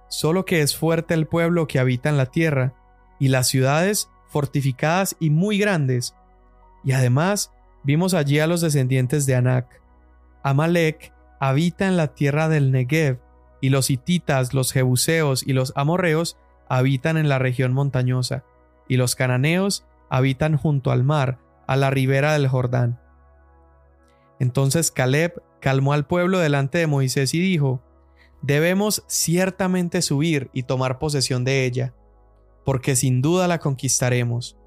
Solo 0.09 0.45
que 0.45 0.61
es 0.61 0.77
fuerte 0.77 1.15
el 1.15 1.27
pueblo 1.27 1.67
que 1.67 1.79
habita 1.79 2.11
en 2.11 2.19
la 2.19 2.27
tierra, 2.27 2.75
y 3.19 3.29
las 3.29 3.49
ciudades 3.49 4.11
fortificadas 4.29 5.17
y 5.19 5.31
muy 5.31 5.57
grandes. 5.57 6.15
Y 6.85 6.93
además 6.93 7.53
vimos 7.85 8.13
allí 8.13 8.39
a 8.39 8.47
los 8.47 8.61
descendientes 8.61 9.25
de 9.25 9.35
Anac. 9.35 9.81
Amalek 10.43 11.15
habita 11.41 11.87
en 11.89 11.97
la 11.97 12.09
tierra 12.09 12.51
del 12.51 12.71
Negev, 12.71 13.24
y 13.65 13.71
los 13.71 13.89
hititas, 13.89 14.53
los 14.53 14.73
jebuseos 14.73 15.43
y 15.43 15.55
los 15.55 15.73
amorreos 15.75 16.37
habitan 16.69 17.17
en 17.17 17.31
la 17.31 17.39
región 17.39 17.73
montañosa, 17.73 18.45
y 18.89 18.99
los 18.99 19.15
cananeos 19.17 19.87
habitan 20.11 20.59
junto 20.59 20.91
al 20.91 21.03
mar, 21.03 21.39
a 21.67 21.75
la 21.77 21.89
ribera 21.89 22.35
del 22.35 22.47
Jordán. 22.47 23.01
Entonces 24.39 24.91
Caleb 24.91 25.43
calmó 25.63 25.95
al 25.95 26.07
pueblo 26.07 26.41
delante 26.41 26.77
de 26.77 26.87
Moisés 26.87 27.33
y 27.33 27.41
dijo, 27.41 27.83
Debemos 28.43 29.03
ciertamente 29.07 30.03
subir 30.03 30.51
y 30.53 30.65
tomar 30.65 30.99
posesión 30.99 31.43
de 31.45 31.65
ella, 31.65 31.95
porque 32.67 32.97
sin 32.97 33.23
duda 33.23 33.49
la 33.49 33.61
conquistaremos. 33.61 34.59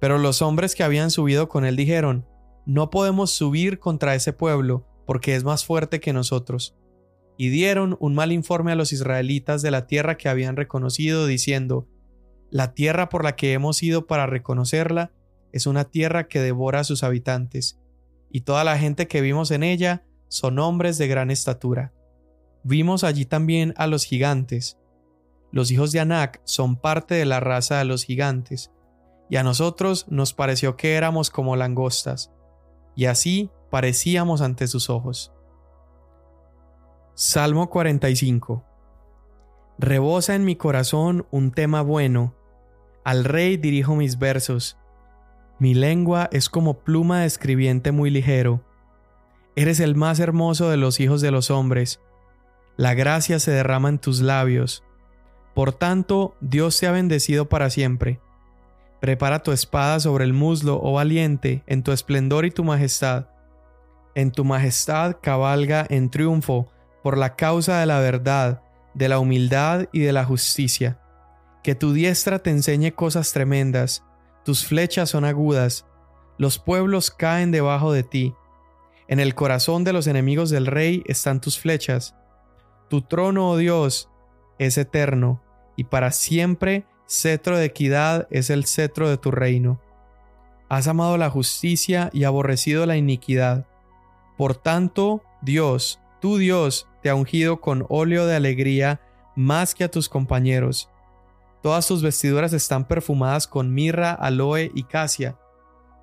Pero 0.00 0.16
los 0.16 0.40
hombres 0.40 0.74
que 0.74 0.84
habían 0.84 1.10
subido 1.10 1.50
con 1.50 1.66
él 1.66 1.76
dijeron, 1.76 2.26
No 2.64 2.88
podemos 2.88 3.30
subir 3.30 3.78
contra 3.78 4.14
ese 4.14 4.32
pueblo, 4.32 4.86
porque 5.04 5.34
es 5.34 5.44
más 5.44 5.66
fuerte 5.66 6.00
que 6.00 6.14
nosotros 6.14 6.74
y 7.36 7.48
dieron 7.48 7.96
un 8.00 8.14
mal 8.14 8.32
informe 8.32 8.72
a 8.72 8.76
los 8.76 8.92
israelitas 8.92 9.62
de 9.62 9.70
la 9.70 9.86
tierra 9.86 10.16
que 10.16 10.28
habían 10.28 10.56
reconocido, 10.56 11.26
diciendo, 11.26 11.88
La 12.50 12.74
tierra 12.74 13.08
por 13.08 13.24
la 13.24 13.34
que 13.36 13.52
hemos 13.52 13.82
ido 13.82 14.06
para 14.06 14.26
reconocerla 14.26 15.12
es 15.52 15.66
una 15.66 15.84
tierra 15.84 16.28
que 16.28 16.40
devora 16.40 16.80
a 16.80 16.84
sus 16.84 17.02
habitantes, 17.02 17.80
y 18.30 18.42
toda 18.42 18.64
la 18.64 18.78
gente 18.78 19.06
que 19.06 19.20
vimos 19.20 19.50
en 19.50 19.62
ella 19.62 20.04
son 20.28 20.58
hombres 20.58 20.98
de 20.98 21.06
gran 21.06 21.30
estatura. 21.30 21.92
Vimos 22.64 23.04
allí 23.04 23.24
también 23.24 23.74
a 23.76 23.86
los 23.86 24.04
gigantes. 24.04 24.78
Los 25.52 25.70
hijos 25.70 25.92
de 25.92 26.00
Anac 26.00 26.40
son 26.44 26.76
parte 26.76 27.14
de 27.14 27.24
la 27.24 27.38
raza 27.38 27.78
de 27.78 27.84
los 27.84 28.04
gigantes, 28.04 28.72
y 29.30 29.36
a 29.36 29.42
nosotros 29.42 30.06
nos 30.08 30.34
pareció 30.34 30.76
que 30.76 30.94
éramos 30.94 31.30
como 31.30 31.56
langostas, 31.56 32.32
y 32.96 33.06
así 33.06 33.50
parecíamos 33.70 34.40
ante 34.40 34.66
sus 34.66 34.90
ojos. 34.90 35.32
Salmo 37.16 37.70
45 37.70 38.64
Rebosa 39.78 40.34
en 40.34 40.44
mi 40.44 40.56
corazón 40.56 41.28
un 41.30 41.52
tema 41.52 41.80
bueno. 41.80 42.34
Al 43.04 43.24
rey 43.24 43.56
dirijo 43.56 43.94
mis 43.94 44.18
versos. 44.18 44.76
Mi 45.60 45.74
lengua 45.74 46.28
es 46.32 46.48
como 46.48 46.80
pluma 46.80 47.20
de 47.20 47.26
escribiente 47.26 47.92
muy 47.92 48.10
ligero. 48.10 48.64
Eres 49.54 49.78
el 49.78 49.94
más 49.94 50.18
hermoso 50.18 50.68
de 50.70 50.76
los 50.76 50.98
hijos 50.98 51.20
de 51.20 51.30
los 51.30 51.52
hombres. 51.52 52.00
La 52.76 52.94
gracia 52.94 53.38
se 53.38 53.52
derrama 53.52 53.90
en 53.90 54.00
tus 54.00 54.20
labios. 54.20 54.82
Por 55.54 55.72
tanto, 55.72 56.34
Dios 56.40 56.80
te 56.80 56.88
ha 56.88 56.90
bendecido 56.90 57.48
para 57.48 57.70
siempre. 57.70 58.18
Prepara 59.00 59.40
tu 59.44 59.52
espada 59.52 60.00
sobre 60.00 60.24
el 60.24 60.32
muslo, 60.32 60.80
oh 60.82 60.94
valiente, 60.94 61.62
en 61.68 61.84
tu 61.84 61.92
esplendor 61.92 62.44
y 62.44 62.50
tu 62.50 62.64
majestad. 62.64 63.28
En 64.16 64.32
tu 64.32 64.44
majestad 64.44 65.18
cabalga 65.22 65.86
en 65.88 66.10
triunfo 66.10 66.73
por 67.04 67.18
la 67.18 67.36
causa 67.36 67.80
de 67.80 67.86
la 67.86 68.00
verdad, 68.00 68.62
de 68.94 69.10
la 69.10 69.18
humildad 69.18 69.88
y 69.92 70.00
de 70.00 70.14
la 70.14 70.24
justicia. 70.24 70.98
Que 71.62 71.74
tu 71.74 71.92
diestra 71.92 72.38
te 72.38 72.48
enseñe 72.48 72.92
cosas 72.92 73.30
tremendas, 73.34 74.02
tus 74.42 74.64
flechas 74.64 75.10
son 75.10 75.26
agudas, 75.26 75.84
los 76.38 76.58
pueblos 76.58 77.10
caen 77.10 77.50
debajo 77.50 77.92
de 77.92 78.04
ti. 78.04 78.34
En 79.06 79.20
el 79.20 79.34
corazón 79.34 79.84
de 79.84 79.92
los 79.92 80.06
enemigos 80.06 80.48
del 80.48 80.66
rey 80.66 81.04
están 81.06 81.42
tus 81.42 81.58
flechas. 81.58 82.16
Tu 82.88 83.02
trono, 83.02 83.50
oh 83.50 83.58
Dios, 83.58 84.08
es 84.58 84.78
eterno, 84.78 85.42
y 85.76 85.84
para 85.84 86.10
siempre 86.10 86.86
cetro 87.06 87.58
de 87.58 87.66
equidad 87.66 88.28
es 88.30 88.48
el 88.48 88.64
cetro 88.64 89.10
de 89.10 89.18
tu 89.18 89.30
reino. 89.30 89.78
Has 90.70 90.88
amado 90.88 91.18
la 91.18 91.28
justicia 91.28 92.08
y 92.14 92.24
aborrecido 92.24 92.86
la 92.86 92.96
iniquidad. 92.96 93.66
Por 94.38 94.54
tanto, 94.54 95.22
Dios, 95.42 96.00
tu 96.22 96.38
Dios, 96.38 96.88
te 97.04 97.10
ha 97.10 97.14
ungido 97.14 97.60
con 97.60 97.84
óleo 97.90 98.24
de 98.24 98.34
alegría 98.34 98.98
más 99.36 99.74
que 99.74 99.84
a 99.84 99.90
tus 99.90 100.08
compañeros. 100.08 100.88
Todas 101.62 101.86
tus 101.86 102.02
vestiduras 102.02 102.54
están 102.54 102.88
perfumadas 102.88 103.46
con 103.46 103.74
mirra, 103.74 104.12
aloe 104.12 104.70
y 104.74 104.84
casia. 104.84 105.38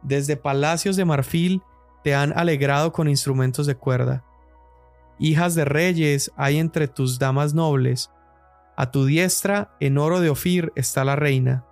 Desde 0.04 0.38
palacios 0.38 0.98
de 0.98 1.06
marfil 1.06 1.64
te 2.04 2.14
han 2.14 2.38
alegrado 2.38 2.92
con 2.92 3.10
instrumentos 3.10 3.66
de 3.66 3.74
cuerda. 3.74 4.24
Hijas 5.18 5.56
de 5.56 5.66
reyes 5.66 6.32
hay 6.36 6.60
entre 6.60 6.88
tus 6.88 7.18
damas 7.18 7.56
nobles. 7.56 8.12
A 8.78 8.92
tu 8.92 9.06
diestra, 9.06 9.76
en 9.80 9.98
oro 9.98 10.20
de 10.20 10.30
Ofir, 10.30 10.72
está 10.76 11.04
la 11.04 11.16
reina. 11.16 11.66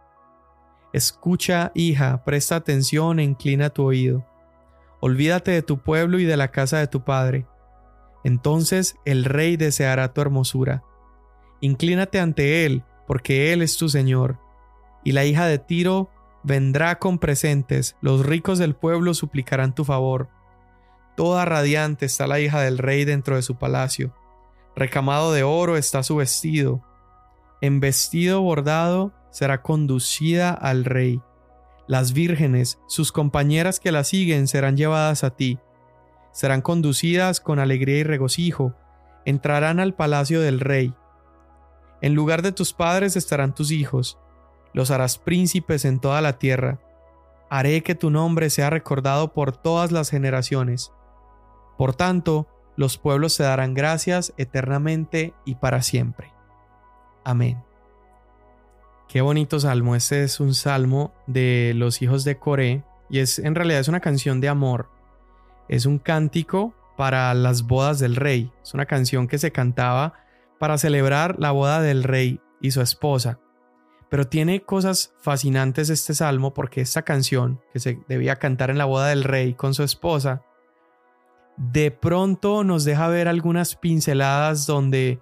Escucha, 0.91 1.71
hija, 1.75 2.23
presta 2.25 2.55
atención 2.55 3.19
e 3.19 3.25
inclina 3.25 3.69
tu 3.69 3.83
oído. 3.83 4.25
Olvídate 5.01 5.51
de 5.51 5.61
tu 5.61 5.77
pueblo 5.77 6.17
y 6.17 6.25
de 6.25 6.35
la 6.35 6.47
casa 6.47 6.79
de 6.79 6.87
tu 6.87 7.03
padre 7.03 7.45
entonces 8.29 8.95
el 9.03 9.25
rey 9.25 9.57
deseará 9.57 10.13
tu 10.13 10.21
hermosura. 10.21 10.83
Inclínate 11.59 12.19
ante 12.19 12.65
él, 12.65 12.83
porque 13.07 13.51
él 13.51 13.61
es 13.61 13.75
tu 13.75 13.89
Señor. 13.89 14.39
Y 15.03 15.11
la 15.11 15.25
hija 15.25 15.45
de 15.47 15.59
Tiro 15.59 16.09
vendrá 16.43 16.99
con 16.99 17.19
presentes, 17.19 17.97
los 18.01 18.25
ricos 18.25 18.59
del 18.59 18.75
pueblo 18.75 19.13
suplicarán 19.13 19.75
tu 19.75 19.83
favor. 19.83 20.29
Toda 21.17 21.43
radiante 21.43 22.05
está 22.05 22.27
la 22.27 22.39
hija 22.39 22.61
del 22.61 22.77
rey 22.77 23.03
dentro 23.03 23.35
de 23.35 23.41
su 23.41 23.55
palacio, 23.55 24.15
recamado 24.75 25.33
de 25.33 25.43
oro 25.43 25.75
está 25.75 26.03
su 26.03 26.15
vestido. 26.15 26.81
en 27.61 27.81
vestido 27.81 28.41
bordado, 28.41 29.11
será 29.31 29.61
conducida 29.61 30.51
al 30.51 30.85
rey. 30.85 31.19
Las 31.87 32.13
vírgenes, 32.13 32.79
sus 32.87 33.11
compañeras 33.11 33.81
que 33.81 33.91
la 33.91 34.05
siguen, 34.05 34.47
serán 34.47 34.77
llevadas 34.77 35.25
a 35.25 35.31
ti. 35.31 35.59
Serán 36.31 36.61
conducidas 36.61 37.39
con 37.39 37.59
alegría 37.59 37.97
y 37.97 38.03
regocijo, 38.03 38.75
entrarán 39.25 39.79
al 39.79 39.93
palacio 39.93 40.41
del 40.41 40.59
rey. 40.59 40.93
En 42.01 42.13
lugar 42.13 42.41
de 42.41 42.51
tus 42.51 42.73
padres 42.73 43.15
estarán 43.15 43.53
tus 43.53 43.71
hijos, 43.71 44.17
los 44.73 44.91
harás 44.91 45.17
príncipes 45.17 45.85
en 45.85 45.99
toda 45.99 46.21
la 46.21 46.39
tierra. 46.39 46.79
Haré 47.49 47.81
que 47.81 47.95
tu 47.95 48.09
nombre 48.09 48.49
sea 48.49 48.69
recordado 48.69 49.33
por 49.33 49.55
todas 49.55 49.91
las 49.91 50.09
generaciones. 50.09 50.91
Por 51.77 51.95
tanto, 51.95 52.47
los 52.75 52.97
pueblos 52.97 53.35
te 53.35 53.43
darán 53.43 53.73
gracias 53.73 54.33
eternamente 54.37 55.33
y 55.45 55.55
para 55.55 55.81
siempre. 55.81 56.31
Amén. 57.23 57.63
Qué 59.07 59.21
bonito 59.21 59.59
salmo. 59.59 59.95
Este 59.95 60.23
es 60.23 60.39
un 60.39 60.53
salmo 60.53 61.11
de 61.25 61.73
los 61.75 62.01
hijos 62.01 62.23
de 62.23 62.37
Coré 62.37 62.83
y 63.09 63.19
es 63.19 63.39
en 63.39 63.55
realidad 63.55 63.79
es 63.79 63.87
una 63.87 63.99
canción 63.99 64.39
de 64.39 64.49
amor. 64.49 64.89
Es 65.69 65.85
un 65.85 65.99
cántico 65.99 66.73
para 66.97 67.33
las 67.33 67.63
bodas 67.63 67.99
del 67.99 68.17
rey. 68.17 68.51
Es 68.61 68.73
una 68.73 68.85
canción 68.85 69.27
que 69.27 69.37
se 69.37 69.51
cantaba 69.51 70.15
para 70.59 70.77
celebrar 70.77 71.37
la 71.39 71.51
boda 71.51 71.81
del 71.81 72.03
rey 72.03 72.41
y 72.59 72.71
su 72.71 72.81
esposa. 72.81 73.39
Pero 74.09 74.27
tiene 74.27 74.63
cosas 74.63 75.13
fascinantes 75.21 75.89
este 75.89 76.13
salmo 76.13 76.53
porque 76.53 76.81
esta 76.81 77.03
canción, 77.03 77.61
que 77.71 77.79
se 77.79 77.99
debía 78.09 78.37
cantar 78.37 78.69
en 78.71 78.77
la 78.77 78.85
boda 78.85 79.07
del 79.07 79.23
rey 79.23 79.53
con 79.53 79.73
su 79.73 79.83
esposa, 79.83 80.41
de 81.57 81.91
pronto 81.91 82.63
nos 82.63 82.85
deja 82.85 83.07
ver 83.07 83.27
algunas 83.27 83.75
pinceladas 83.75 84.65
donde 84.65 85.21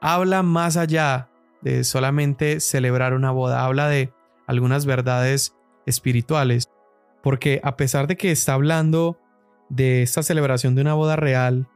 habla 0.00 0.42
más 0.42 0.76
allá 0.76 1.30
de 1.62 1.84
solamente 1.84 2.60
celebrar 2.60 3.14
una 3.14 3.30
boda, 3.30 3.64
habla 3.64 3.88
de 3.88 4.12
algunas 4.46 4.86
verdades 4.86 5.56
espirituales, 5.86 6.68
porque 7.22 7.60
a 7.62 7.76
pesar 7.76 8.06
de 8.06 8.16
que 8.16 8.30
está 8.30 8.54
hablando 8.54 9.19
de 9.70 10.02
esta 10.02 10.22
celebración 10.22 10.74
de 10.74 10.82
una 10.82 10.94
boda 10.94 11.16
real 11.16 11.66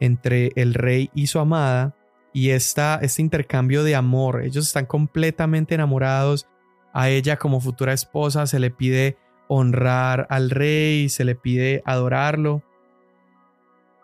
entre 0.00 0.52
el 0.56 0.72
rey 0.72 1.10
y 1.14 1.26
su 1.26 1.38
amada, 1.38 1.94
y 2.32 2.50
esta, 2.50 2.98
este 3.02 3.20
intercambio 3.20 3.82
de 3.84 3.96
amor. 3.96 4.42
Ellos 4.42 4.66
están 4.66 4.86
completamente 4.86 5.74
enamorados. 5.74 6.46
A 6.92 7.08
ella 7.08 7.36
como 7.36 7.60
futura 7.60 7.92
esposa 7.92 8.46
se 8.46 8.60
le 8.60 8.70
pide 8.70 9.18
honrar 9.48 10.26
al 10.30 10.50
rey, 10.50 11.08
se 11.08 11.24
le 11.24 11.34
pide 11.34 11.82
adorarlo. 11.84 12.62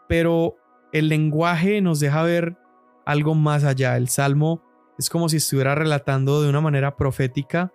Pero 0.09 0.56
el 0.92 1.09
lenguaje 1.09 1.80
nos 1.80 2.00
deja 2.00 2.23
ver 2.23 2.56
algo 3.04 3.35
más 3.35 3.64
allá. 3.64 3.97
El 3.97 4.09
salmo 4.09 4.62
es 4.99 5.11
como 5.11 5.28
si 5.28 5.37
estuviera 5.37 5.75
relatando 5.75 6.42
de 6.42 6.49
una 6.49 6.61
manera 6.61 6.97
profética 6.97 7.73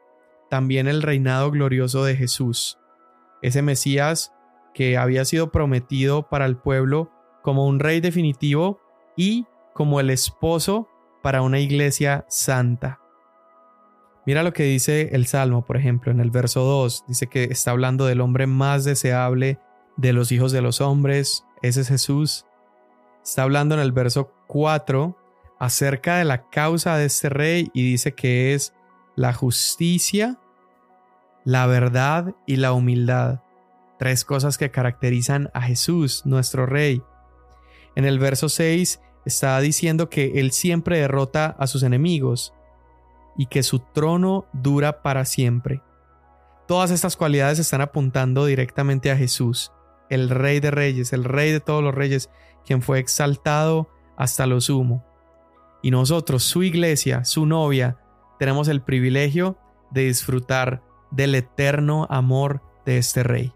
también 0.49 0.87
el 0.87 1.03
reinado 1.03 1.51
glorioso 1.51 2.03
de 2.03 2.15
Jesús, 2.15 2.79
ese 3.41 3.61
Mesías 3.61 4.33
que 4.73 4.97
había 4.97 5.25
sido 5.25 5.51
prometido 5.51 6.23
para 6.29 6.45
el 6.45 6.57
pueblo 6.57 7.11
como 7.41 7.65
un 7.65 7.79
rey 7.79 8.01
definitivo 8.01 8.79
y 9.15 9.45
como 9.73 9.99
el 9.99 10.09
esposo 10.09 10.87
para 11.21 11.41
una 11.41 11.59
iglesia 11.59 12.25
santa. 12.29 12.99
Mira 14.25 14.43
lo 14.43 14.53
que 14.53 14.63
dice 14.63 15.09
el 15.13 15.25
Salmo, 15.25 15.65
por 15.65 15.77
ejemplo, 15.77 16.11
en 16.11 16.19
el 16.19 16.29
verso 16.29 16.61
2, 16.61 17.05
dice 17.07 17.27
que 17.27 17.45
está 17.45 17.71
hablando 17.71 18.05
del 18.05 18.21
hombre 18.21 18.45
más 18.47 18.83
deseable 18.83 19.59
de 19.97 20.13
los 20.13 20.31
hijos 20.31 20.51
de 20.51 20.61
los 20.61 20.81
hombres, 20.81 21.45
ese 21.61 21.81
es 21.81 21.87
Jesús. 21.87 22.45
Está 23.23 23.43
hablando 23.43 23.75
en 23.75 23.81
el 23.81 23.91
verso 23.91 24.31
4 24.47 25.17
acerca 25.59 26.17
de 26.17 26.25
la 26.25 26.49
causa 26.49 26.95
de 26.95 27.05
este 27.05 27.29
rey 27.29 27.69
y 27.73 27.83
dice 27.83 28.13
que 28.13 28.53
es 28.53 28.73
la 29.15 29.33
justicia, 29.33 30.39
la 31.43 31.67
verdad 31.67 32.35
y 32.45 32.57
la 32.57 32.73
humildad. 32.73 33.41
Tres 33.99 34.23
cosas 34.23 34.57
que 34.57 34.71
caracterizan 34.71 35.51
a 35.53 35.61
Jesús, 35.61 36.25
nuestro 36.25 36.65
rey. 36.65 37.03
En 37.95 38.05
el 38.05 38.17
verso 38.17 38.47
6 38.47 39.01
está 39.25 39.59
diciendo 39.59 40.09
que 40.09 40.39
Él 40.39 40.53
siempre 40.53 40.99
derrota 40.99 41.55
a 41.59 41.67
sus 41.67 41.83
enemigos 41.83 42.53
y 43.37 43.47
que 43.47 43.61
su 43.61 43.79
trono 43.79 44.47
dura 44.53 45.01
para 45.01 45.25
siempre. 45.25 45.81
Todas 46.65 46.91
estas 46.91 47.17
cualidades 47.17 47.59
están 47.59 47.81
apuntando 47.81 48.45
directamente 48.45 49.11
a 49.11 49.17
Jesús, 49.17 49.73
el 50.09 50.29
Rey 50.29 50.59
de 50.59 50.71
Reyes, 50.71 51.13
el 51.13 51.25
Rey 51.25 51.51
de 51.51 51.59
todos 51.59 51.83
los 51.83 51.93
Reyes, 51.93 52.29
quien 52.65 52.81
fue 52.81 52.99
exaltado 52.99 53.89
hasta 54.15 54.45
lo 54.45 54.61
sumo. 54.61 55.05
Y 55.81 55.91
nosotros, 55.91 56.43
su 56.43 56.63
iglesia, 56.63 57.25
su 57.25 57.45
novia, 57.45 57.97
tenemos 58.37 58.67
el 58.67 58.81
privilegio 58.81 59.57
de 59.91 60.05
disfrutar 60.05 60.83
del 61.11 61.35
eterno 61.35 62.07
amor 62.09 62.61
de 62.85 62.97
este 62.97 63.23
Rey. 63.23 63.53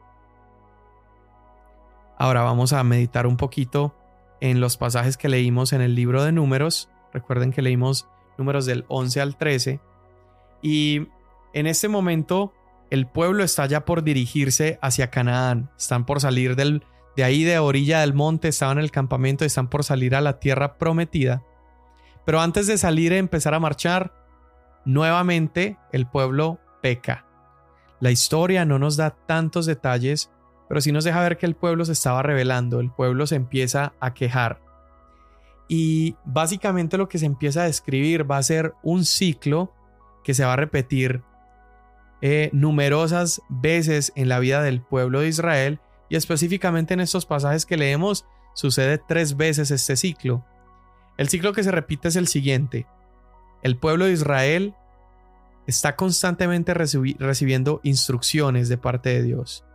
Ahora 2.24 2.44
vamos 2.44 2.72
a 2.72 2.82
meditar 2.86 3.28
un 3.28 3.36
poquito 3.36 3.94
en 4.40 4.62
los 4.62 4.78
pasajes 4.78 5.18
que 5.18 5.28
leímos 5.28 5.74
en 5.74 5.82
el 5.82 5.94
libro 5.94 6.24
de 6.24 6.32
números. 6.32 6.90
Recuerden 7.12 7.52
que 7.52 7.62
leímos 7.62 8.08
números 8.38 8.66
del 8.66 8.86
11 8.88 9.20
al 9.20 9.36
13. 9.36 9.82
Y 10.62 11.10
en 11.52 11.68
este 11.68 11.90
momento 11.90 12.54
el 12.90 13.08
pueblo 13.08 13.44
está 13.44 13.66
ya 13.66 13.84
por 13.84 14.04
dirigirse 14.04 14.80
hacia 14.82 15.10
Canaán. 15.10 15.70
Están 15.78 16.06
por 16.06 16.22
salir 16.22 16.56
de 16.56 17.24
ahí 17.26 17.44
de 17.44 17.60
orilla 17.60 18.00
del 18.00 18.14
monte, 18.14 18.48
estaban 18.48 18.78
en 18.78 18.86
el 18.86 18.92
campamento, 18.92 19.44
están 19.44 19.68
por 19.68 19.84
salir 19.84 20.16
a 20.16 20.22
la 20.22 20.40
tierra 20.40 20.78
prometida. 20.78 21.44
Pero 22.26 22.40
antes 22.40 22.68
de 22.68 22.78
salir 22.78 23.12
y 23.12 23.18
empezar 23.18 23.54
a 23.54 23.60
marchar, 23.60 24.14
nuevamente 24.86 25.78
el 25.92 26.08
pueblo 26.08 26.62
peca. 26.82 27.26
La 28.00 28.12
historia 28.12 28.64
no 28.64 28.80
nos 28.80 28.96
da 28.96 29.10
tantos 29.10 29.66
detalles, 29.66 30.32
pero 30.68 30.82
sí 30.82 30.92
nos 30.92 31.04
deja 31.04 31.22
ver 31.22 31.38
que 31.38 31.46
el 31.46 31.56
pueblo 31.56 31.86
se 31.86 31.92
estaba 31.92 32.24
rebelando, 32.24 32.80
el 32.80 32.92
pueblo 32.92 33.28
se 33.28 33.36
empieza 33.36 33.94
a 34.00 34.14
quejar. 34.14 34.62
Y 35.68 36.16
básicamente 36.26 36.98
lo 36.98 37.10
que 37.10 37.18
se 37.18 37.26
empieza 37.26 37.62
a 37.62 37.66
describir 37.66 38.30
va 38.30 38.38
a 38.38 38.44
ser 38.44 38.74
un 38.84 39.06
ciclo 39.06 39.74
que 40.24 40.34
se 40.34 40.46
va 40.46 40.54
a 40.54 40.58
repetir 40.58 41.22
eh, 42.22 42.50
numerosas 42.54 43.42
veces 43.50 44.14
en 44.16 44.30
la 44.30 44.40
vida 44.40 44.62
del 44.62 44.82
pueblo 44.82 45.22
de 45.22 45.28
Israel 45.28 45.80
y 46.10 46.16
específicamente 46.16 46.94
en 46.94 47.02
estos 47.02 47.26
pasajes 47.26 47.66
que 47.66 47.78
leemos 47.78 48.26
sucede 48.54 48.98
tres 48.98 49.36
veces 49.36 49.72
este 49.72 49.96
ciclo. 49.96 50.46
El 51.18 51.30
ciclo 51.30 51.54
que 51.54 51.64
se 51.64 51.72
repite 51.72 52.08
es 52.08 52.16
el 52.16 52.28
siguiente. 52.28 52.88
El 53.62 53.78
pueblo 53.78 54.06
de 54.06 54.14
Israel 54.14 54.74
está 55.68 55.96
constantemente 55.96 56.74
recibiendo 56.74 57.80
instrucciones 57.84 58.70
de 58.70 58.78
parte 58.78 59.10
de 59.10 59.24
Dios 59.24 59.66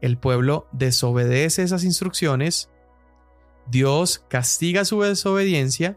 el 0.00 0.18
pueblo 0.18 0.66
desobedece 0.72 1.62
esas 1.62 1.84
instrucciones, 1.84 2.70
Dios 3.66 4.24
castiga 4.28 4.84
su 4.84 5.02
desobediencia 5.02 5.96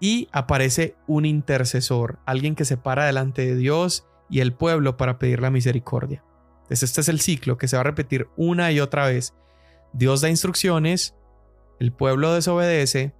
y 0.00 0.28
aparece 0.32 0.96
un 1.06 1.26
intercesor, 1.26 2.18
alguien 2.24 2.54
que 2.54 2.64
se 2.64 2.76
para 2.76 3.04
delante 3.04 3.44
de 3.44 3.56
Dios 3.56 4.06
y 4.30 4.40
el 4.40 4.54
pueblo 4.54 4.96
para 4.96 5.18
pedir 5.18 5.40
la 5.40 5.50
misericordia. 5.50 6.24
Entonces 6.62 6.84
este 6.84 7.00
es 7.00 7.08
el 7.08 7.20
ciclo 7.20 7.58
que 7.58 7.68
se 7.68 7.76
va 7.76 7.80
a 7.80 7.84
repetir 7.84 8.28
una 8.36 8.70
y 8.72 8.80
otra 8.80 9.06
vez. 9.06 9.34
Dios 9.92 10.20
da 10.20 10.30
instrucciones, 10.30 11.16
el 11.80 11.92
pueblo 11.92 12.32
desobedece, 12.32 13.12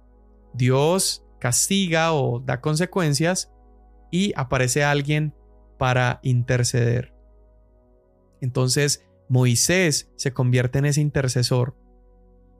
Dios 0.53 1.23
castiga 1.39 2.13
o 2.13 2.39
da 2.39 2.61
consecuencias 2.61 3.51
y 4.09 4.33
aparece 4.35 4.83
alguien 4.83 5.35
para 5.77 6.19
interceder. 6.23 7.13
Entonces, 8.39 9.05
Moisés 9.31 10.11
se 10.17 10.33
convierte 10.33 10.79
en 10.79 10.85
ese 10.85 10.99
intercesor. 10.99 11.73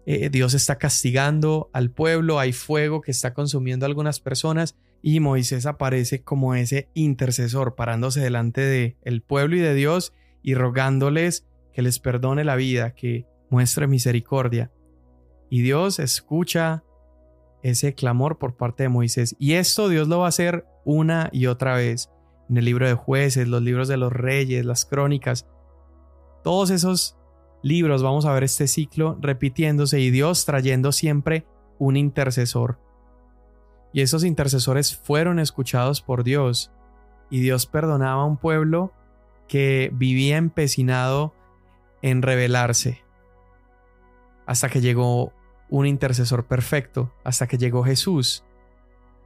Eh, 0.05 0.29
Dios 0.29 0.53
está 0.53 0.77
castigando 0.77 1.69
al 1.73 1.91
pueblo, 1.91 2.39
hay 2.39 2.53
fuego 2.53 3.01
que 3.01 3.11
está 3.11 3.33
consumiendo 3.33 3.85
a 3.85 3.87
algunas 3.87 4.21
personas 4.21 4.77
y 5.01 5.19
Moisés 5.19 5.65
aparece 5.65 6.23
como 6.23 6.55
ese 6.55 6.87
intercesor, 6.93 7.75
parándose 7.75 8.21
delante 8.21 8.61
del 8.61 8.95
el 9.01 9.21
pueblo 9.21 9.57
y 9.57 9.59
de 9.59 9.73
Dios 9.73 10.13
y 10.43 10.55
rogándoles 10.55 11.45
que 11.73 11.81
les 11.81 11.99
perdone 11.99 12.45
la 12.45 12.55
vida, 12.55 12.95
que 12.95 13.25
muestre 13.49 13.87
misericordia. 13.87 14.71
Y 15.49 15.63
Dios 15.63 15.99
escucha 15.99 16.85
ese 17.63 17.95
clamor 17.95 18.37
por 18.37 18.55
parte 18.55 18.83
de 18.83 18.89
Moisés. 18.89 19.35
Y 19.39 19.55
esto 19.55 19.89
Dios 19.89 20.07
lo 20.07 20.19
va 20.19 20.27
a 20.27 20.29
hacer 20.29 20.65
una 20.85 21.29
y 21.33 21.47
otra 21.47 21.75
vez. 21.75 22.09
En 22.49 22.55
el 22.55 22.63
libro 22.63 22.87
de 22.87 22.93
jueces, 22.93 23.49
los 23.49 23.61
libros 23.61 23.89
de 23.89 23.97
los 23.97 24.13
reyes, 24.13 24.63
las 24.65 24.85
crónicas, 24.85 25.47
todos 26.43 26.69
esos 26.69 27.17
libros 27.63 28.01
vamos 28.01 28.25
a 28.25 28.33
ver 28.33 28.43
este 28.43 28.67
ciclo 28.67 29.17
repitiéndose 29.21 29.99
y 29.99 30.09
Dios 30.09 30.45
trayendo 30.45 30.91
siempre 30.91 31.45
un 31.79 31.97
intercesor. 31.97 32.79
Y 33.93 34.01
esos 34.01 34.23
intercesores 34.23 34.95
fueron 34.95 35.39
escuchados 35.39 36.01
por 36.01 36.23
Dios 36.23 36.71
y 37.29 37.41
Dios 37.41 37.65
perdonaba 37.65 38.23
a 38.23 38.25
un 38.25 38.37
pueblo 38.37 38.93
que 39.47 39.91
vivía 39.93 40.37
empecinado 40.37 41.33
en 42.01 42.21
rebelarse. 42.21 43.03
Hasta 44.45 44.69
que 44.69 44.81
llegó 44.81 45.33
un 45.69 45.85
intercesor 45.85 46.45
perfecto, 46.45 47.13
hasta 47.23 47.47
que 47.47 47.57
llegó 47.57 47.83
Jesús. 47.83 48.43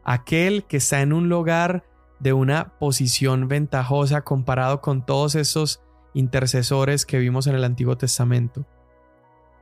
aquel 0.08 0.66
que 0.66 0.78
está 0.78 1.02
en 1.02 1.14
un 1.14 1.30
lugar 1.30 1.84
de 2.20 2.32
una 2.32 2.78
posición 2.78 3.48
ventajosa 3.48 4.22
comparado 4.22 4.80
con 4.80 5.04
todos 5.04 5.34
esos 5.34 5.82
intercesores 6.16 7.06
que 7.06 7.20
vimos 7.20 7.46
en 7.46 7.54
el 7.54 7.64
Antiguo 7.64 7.96
Testamento. 7.98 8.66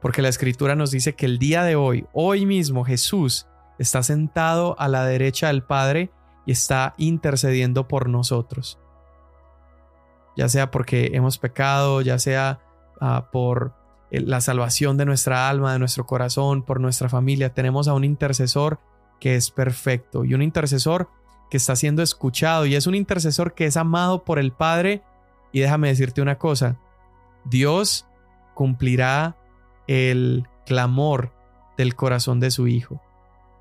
Porque 0.01 0.21
la 0.21 0.29
Escritura 0.29 0.75
nos 0.75 0.91
dice 0.91 1.15
que 1.15 1.25
el 1.25 1.39
día 1.39 1.63
de 1.63 1.75
hoy, 1.75 2.05
hoy 2.13 2.45
mismo, 2.45 2.85
Jesús 2.85 3.47
está 3.79 4.03
sentado 4.03 4.79
a 4.79 4.87
la 4.87 5.05
derecha 5.05 5.47
del 5.47 5.63
Padre 5.63 6.11
y 6.45 6.53
está 6.53 6.93
intercediendo 6.97 7.87
por 7.87 8.07
nosotros. 8.07 8.79
Ya 10.37 10.49
sea 10.49 10.71
porque 10.71 11.11
hemos 11.13 11.37
pecado, 11.37 12.01
ya 12.01 12.17
sea 12.19 12.59
ah, 13.01 13.29
por 13.31 13.73
la 14.09 14.41
salvación 14.41 14.97
de 14.97 15.05
nuestra 15.05 15.49
alma, 15.49 15.73
de 15.73 15.79
nuestro 15.79 16.05
corazón, 16.05 16.63
por 16.63 16.79
nuestra 16.79 17.09
familia, 17.09 17.53
tenemos 17.53 17.87
a 17.87 17.93
un 17.93 18.03
intercesor 18.03 18.79
que 19.19 19.35
es 19.35 19.51
perfecto 19.51 20.25
y 20.25 20.33
un 20.33 20.41
intercesor 20.41 21.09
que 21.49 21.57
está 21.57 21.75
siendo 21.75 22.01
escuchado 22.01 22.65
y 22.65 22.75
es 22.75 22.87
un 22.87 22.95
intercesor 22.95 23.53
que 23.53 23.65
es 23.65 23.77
amado 23.77 24.23
por 24.23 24.39
el 24.39 24.51
Padre. 24.51 25.03
Y 25.53 25.61
déjame 25.61 25.87
decirte 25.87 26.21
una 26.21 26.37
cosa, 26.37 26.77
Dios 27.45 28.05
cumplirá 28.53 29.37
el 29.87 30.45
clamor 30.65 31.31
del 31.77 31.95
corazón 31.95 32.41
de 32.41 32.51
su 32.51 32.67
Hijo. 32.67 33.01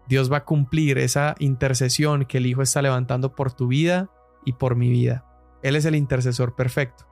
Dios 0.09 0.33
va 0.33 0.39
a 0.39 0.45
cumplir 0.45 0.99
esa 0.99 1.37
intercesión 1.39 2.25
que 2.25 2.39
el 2.39 2.47
Hijo 2.47 2.63
está 2.63 2.83
levantando 2.83 3.35
por 3.37 3.53
tu 3.53 3.69
vida 3.69 4.11
y 4.45 4.55
por 4.55 4.75
mi 4.75 4.91
vida. 4.91 5.25
Él 5.63 5.77
es 5.77 5.85
el 5.85 5.95
intercesor 5.95 6.57
perfecto. 6.57 7.07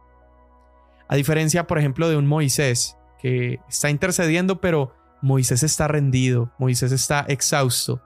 A 1.09 1.14
diferencia, 1.14 1.66
por 1.66 1.79
ejemplo, 1.79 2.09
de 2.09 2.16
un 2.16 2.27
Moisés 2.27 2.97
que 3.21 3.61
está 3.69 3.90
intercediendo, 3.90 4.61
pero 4.61 4.95
Moisés 5.23 5.62
está 5.62 5.88
rendido, 5.88 6.51
Moisés 6.59 6.93
está 6.93 7.21
exhausto. 7.29 8.03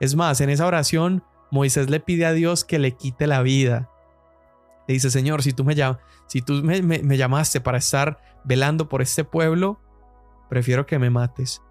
Es 0.00 0.16
más, 0.16 0.40
en 0.40 0.50
esa 0.50 0.66
oración 0.66 1.22
Moisés 1.50 1.88
le 1.88 2.00
pide 2.00 2.26
a 2.26 2.32
Dios 2.32 2.64
que 2.64 2.78
le 2.78 2.96
quite 2.96 3.26
la 3.26 3.42
vida. 3.42 3.90
Le 4.86 4.94
dice, 4.94 5.10
Señor, 5.10 5.42
si 5.42 5.52
tú 5.52 5.64
me, 5.64 5.74
si 6.26 6.42
tú 6.42 6.54
me 6.62 7.16
llamaste 7.16 7.60
para 7.60 7.78
estar 7.78 8.20
velando 8.44 8.88
por 8.88 9.02
este 9.02 9.24
pueblo, 9.24 9.80
prefiero 10.48 10.86
que 10.86 10.98
me 10.98 11.10
mates. 11.10 11.62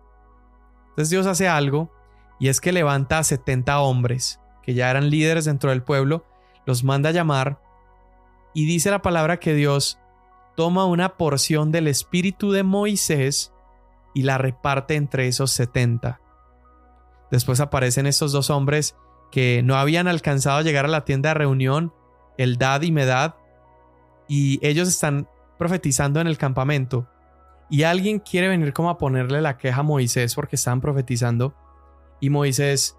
Entonces 0.89 1.09
Dios 1.09 1.25
hace 1.25 1.47
algo 1.47 1.91
y 2.39 2.49
es 2.49 2.59
que 2.59 2.71
levanta 2.71 3.19
a 3.19 3.23
70 3.23 3.79
hombres 3.79 4.39
que 4.63 4.73
ya 4.73 4.89
eran 4.89 5.09
líderes 5.09 5.45
dentro 5.45 5.69
del 5.69 5.83
pueblo, 5.83 6.25
los 6.65 6.83
manda 6.83 7.09
a 7.09 7.13
llamar 7.13 7.61
y 8.53 8.65
dice 8.65 8.91
la 8.91 9.01
palabra 9.01 9.37
que 9.37 9.53
Dios 9.53 9.99
toma 10.55 10.85
una 10.85 11.17
porción 11.17 11.71
del 11.71 11.87
espíritu 11.87 12.51
de 12.51 12.63
Moisés 12.63 13.53
y 14.13 14.23
la 14.23 14.37
reparte 14.37 14.95
entre 14.95 15.27
esos 15.27 15.51
70. 15.51 16.21
Después 17.31 17.59
aparecen 17.59 18.05
estos 18.05 18.31
dos 18.31 18.49
hombres 18.49 18.95
que 19.31 19.61
no 19.63 19.75
habían 19.75 20.07
alcanzado 20.07 20.59
a 20.59 20.61
llegar 20.61 20.85
a 20.85 20.89
la 20.89 21.05
tienda 21.05 21.29
de 21.29 21.33
reunión, 21.33 21.93
Eldad 22.37 22.81
y 22.81 22.91
Medad, 22.91 23.35
y 24.27 24.59
ellos 24.65 24.87
están 24.87 25.27
profetizando 25.57 26.19
en 26.19 26.27
el 26.27 26.37
campamento. 26.37 27.07
Y 27.69 27.83
alguien 27.83 28.19
quiere 28.19 28.47
venir 28.47 28.73
como 28.73 28.89
a 28.89 28.97
ponerle 28.97 29.41
la 29.41 29.57
queja 29.57 29.79
a 29.79 29.83
Moisés 29.83 30.35
porque 30.35 30.55
estaban 30.55 30.81
profetizando. 30.81 31.55
Y 32.19 32.29
Moisés, 32.29 32.97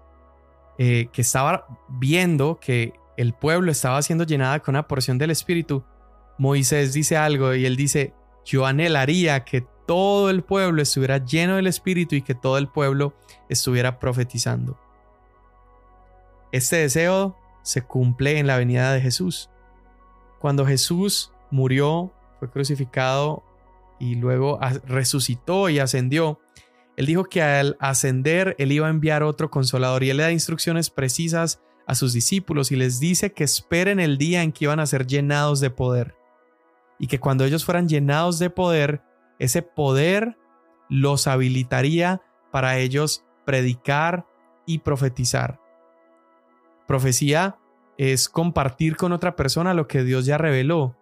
eh, 0.77 1.07
que 1.11 1.21
estaba 1.21 1.65
viendo 1.87 2.59
que 2.59 2.93
el 3.17 3.33
pueblo 3.33 3.71
estaba 3.71 4.01
siendo 4.01 4.25
llenada 4.25 4.59
con 4.59 4.75
una 4.75 4.87
porción 4.87 5.17
del 5.17 5.31
Espíritu, 5.31 5.83
Moisés 6.37 6.93
dice 6.93 7.15
algo 7.15 7.53
y 7.53 7.65
él 7.65 7.75
dice, 7.75 8.13
yo 8.43 8.65
anhelaría 8.65 9.45
que 9.45 9.65
todo 9.85 10.29
el 10.29 10.43
pueblo 10.43 10.81
estuviera 10.81 11.23
lleno 11.23 11.55
del 11.55 11.67
Espíritu 11.67 12.15
y 12.15 12.21
que 12.21 12.35
todo 12.35 12.57
el 12.57 12.67
pueblo 12.67 13.13
estuviera 13.49 13.99
profetizando. 13.99 14.77
Este 16.51 16.77
deseo 16.77 17.37
se 17.65 17.81
cumple 17.81 18.37
en 18.37 18.45
la 18.45 18.57
venida 18.57 18.93
de 18.93 19.01
Jesús. 19.01 19.49
Cuando 20.39 20.65
Jesús 20.67 21.33
murió, 21.49 22.13
fue 22.37 22.49
crucificado 22.49 23.43
y 23.99 24.15
luego 24.15 24.59
resucitó 24.85 25.69
y 25.69 25.79
ascendió, 25.79 26.39
él 26.95 27.07
dijo 27.07 27.25
que 27.25 27.41
al 27.41 27.75
ascender 27.79 28.55
él 28.59 28.71
iba 28.71 28.87
a 28.87 28.91
enviar 28.91 29.23
otro 29.23 29.49
consolador 29.49 30.03
y 30.03 30.11
él 30.11 30.17
le 30.17 30.23
da 30.23 30.31
instrucciones 30.31 30.89
precisas 30.91 31.59
a 31.87 31.95
sus 31.95 32.13
discípulos 32.13 32.71
y 32.71 32.75
les 32.75 32.99
dice 32.99 33.33
que 33.33 33.43
esperen 33.43 33.99
el 33.99 34.17
día 34.17 34.43
en 34.43 34.51
que 34.51 34.65
iban 34.65 34.79
a 34.79 34.85
ser 34.85 35.07
llenados 35.07 35.59
de 35.59 35.71
poder 35.71 36.15
y 36.99 37.07
que 37.07 37.19
cuando 37.19 37.43
ellos 37.45 37.65
fueran 37.65 37.89
llenados 37.89 38.39
de 38.39 38.49
poder, 38.49 39.01
ese 39.39 39.61
poder 39.61 40.37
los 40.87 41.27
habilitaría 41.27 42.21
para 42.51 42.77
ellos 42.77 43.25
predicar 43.43 44.25
y 44.65 44.79
profetizar. 44.79 45.64
Profecía 46.87 47.57
es 47.97 48.29
compartir 48.29 48.97
con 48.97 49.11
otra 49.11 49.35
persona 49.35 49.73
lo 49.73 49.87
que 49.87 50.03
Dios 50.03 50.25
ya 50.25 50.37
reveló. 50.37 50.95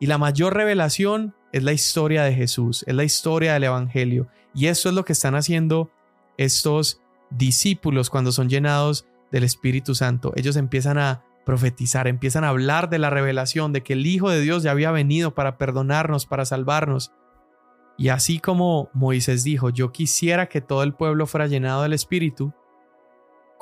Y 0.00 0.06
la 0.06 0.18
mayor 0.18 0.54
revelación 0.54 1.34
es 1.52 1.62
la 1.62 1.72
historia 1.72 2.24
de 2.24 2.34
Jesús, 2.34 2.84
es 2.86 2.94
la 2.94 3.04
historia 3.04 3.54
del 3.54 3.64
Evangelio. 3.64 4.28
Y 4.54 4.66
eso 4.66 4.88
es 4.88 4.94
lo 4.94 5.04
que 5.04 5.12
están 5.12 5.34
haciendo 5.34 5.90
estos 6.36 7.00
discípulos 7.30 8.10
cuando 8.10 8.32
son 8.32 8.48
llenados 8.48 9.06
del 9.30 9.44
Espíritu 9.44 9.94
Santo. 9.94 10.32
Ellos 10.36 10.56
empiezan 10.56 10.98
a 10.98 11.22
profetizar, 11.44 12.06
empiezan 12.06 12.44
a 12.44 12.48
hablar 12.48 12.88
de 12.88 12.98
la 12.98 13.10
revelación, 13.10 13.72
de 13.72 13.82
que 13.82 13.94
el 13.94 14.06
Hijo 14.06 14.30
de 14.30 14.40
Dios 14.40 14.62
ya 14.62 14.70
había 14.70 14.90
venido 14.90 15.34
para 15.34 15.58
perdonarnos, 15.58 16.26
para 16.26 16.44
salvarnos. 16.44 17.12
Y 17.98 18.08
así 18.08 18.38
como 18.38 18.90
Moisés 18.92 19.44
dijo, 19.44 19.70
yo 19.70 19.92
quisiera 19.92 20.48
que 20.48 20.60
todo 20.60 20.82
el 20.82 20.94
pueblo 20.94 21.26
fuera 21.26 21.46
llenado 21.46 21.82
del 21.82 21.92
Espíritu, 21.92 22.54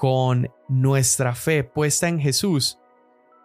con 0.01 0.51
nuestra 0.67 1.35
fe 1.35 1.63
puesta 1.63 2.09
en 2.09 2.19
Jesús, 2.19 2.79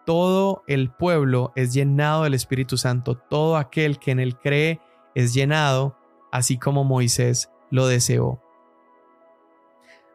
todo 0.06 0.62
el 0.66 0.90
pueblo 0.90 1.52
es 1.54 1.74
llenado 1.74 2.22
del 2.22 2.32
Espíritu 2.32 2.78
Santo, 2.78 3.14
todo 3.14 3.58
aquel 3.58 3.98
que 3.98 4.12
en 4.12 4.20
él 4.20 4.38
cree 4.38 4.80
es 5.14 5.34
llenado, 5.34 5.98
así 6.32 6.56
como 6.56 6.82
Moisés 6.82 7.50
lo 7.70 7.86
deseó. 7.86 8.40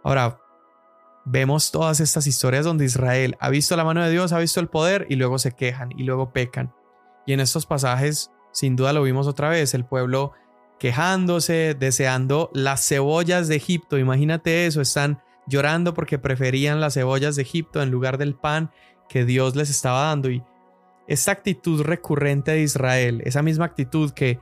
Ahora, 0.03 0.39
vemos 1.25 1.69
todas 1.69 1.99
estas 1.99 2.25
historias 2.25 2.65
donde 2.65 2.85
Israel 2.85 3.37
ha 3.39 3.51
visto 3.51 3.75
la 3.75 3.83
mano 3.83 4.03
de 4.03 4.09
Dios, 4.09 4.33
ha 4.33 4.39
visto 4.39 4.59
el 4.59 4.67
poder 4.67 5.05
y 5.11 5.17
luego 5.17 5.37
se 5.37 5.51
quejan 5.51 5.91
y 5.95 6.05
luego 6.05 6.33
pecan. 6.33 6.73
Y 7.27 7.33
en 7.33 7.39
estos 7.39 7.67
pasajes, 7.67 8.31
sin 8.51 8.75
duda 8.75 8.93
lo 8.93 9.03
vimos 9.03 9.27
otra 9.27 9.49
vez, 9.49 9.75
el 9.75 9.85
pueblo 9.85 10.31
quejándose, 10.79 11.75
deseando 11.79 12.49
las 12.51 12.87
cebollas 12.87 13.47
de 13.47 13.57
Egipto. 13.57 13.99
Imagínate 13.99 14.65
eso, 14.65 14.81
están 14.81 15.21
llorando 15.47 15.93
porque 15.93 16.19
preferían 16.19 16.79
las 16.79 16.93
cebollas 16.93 17.35
de 17.35 17.41
Egipto 17.41 17.81
en 17.81 17.91
lugar 17.91 18.17
del 18.17 18.35
pan 18.35 18.71
que 19.09 19.25
Dios 19.25 19.55
les 19.55 19.69
estaba 19.69 20.07
dando. 20.07 20.29
Y 20.29 20.43
esta 21.07 21.31
actitud 21.31 21.81
recurrente 21.81 22.51
de 22.51 22.61
Israel, 22.61 23.21
esa 23.25 23.41
misma 23.41 23.65
actitud 23.65 24.11
que 24.11 24.39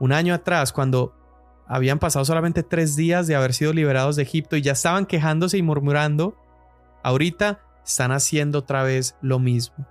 un 0.00 0.12
año 0.12 0.34
atrás, 0.34 0.72
cuando 0.72 1.14
habían 1.66 1.98
pasado 1.98 2.24
solamente 2.24 2.62
tres 2.62 2.96
días 2.96 3.26
de 3.26 3.36
haber 3.36 3.54
sido 3.54 3.72
liberados 3.72 4.16
de 4.16 4.22
Egipto 4.22 4.56
y 4.56 4.62
ya 4.62 4.72
estaban 4.72 5.06
quejándose 5.06 5.56
y 5.56 5.62
murmurando, 5.62 6.36
ahorita 7.02 7.60
están 7.84 8.12
haciendo 8.12 8.60
otra 8.60 8.82
vez 8.82 9.16
lo 9.22 9.38
mismo. 9.38 9.86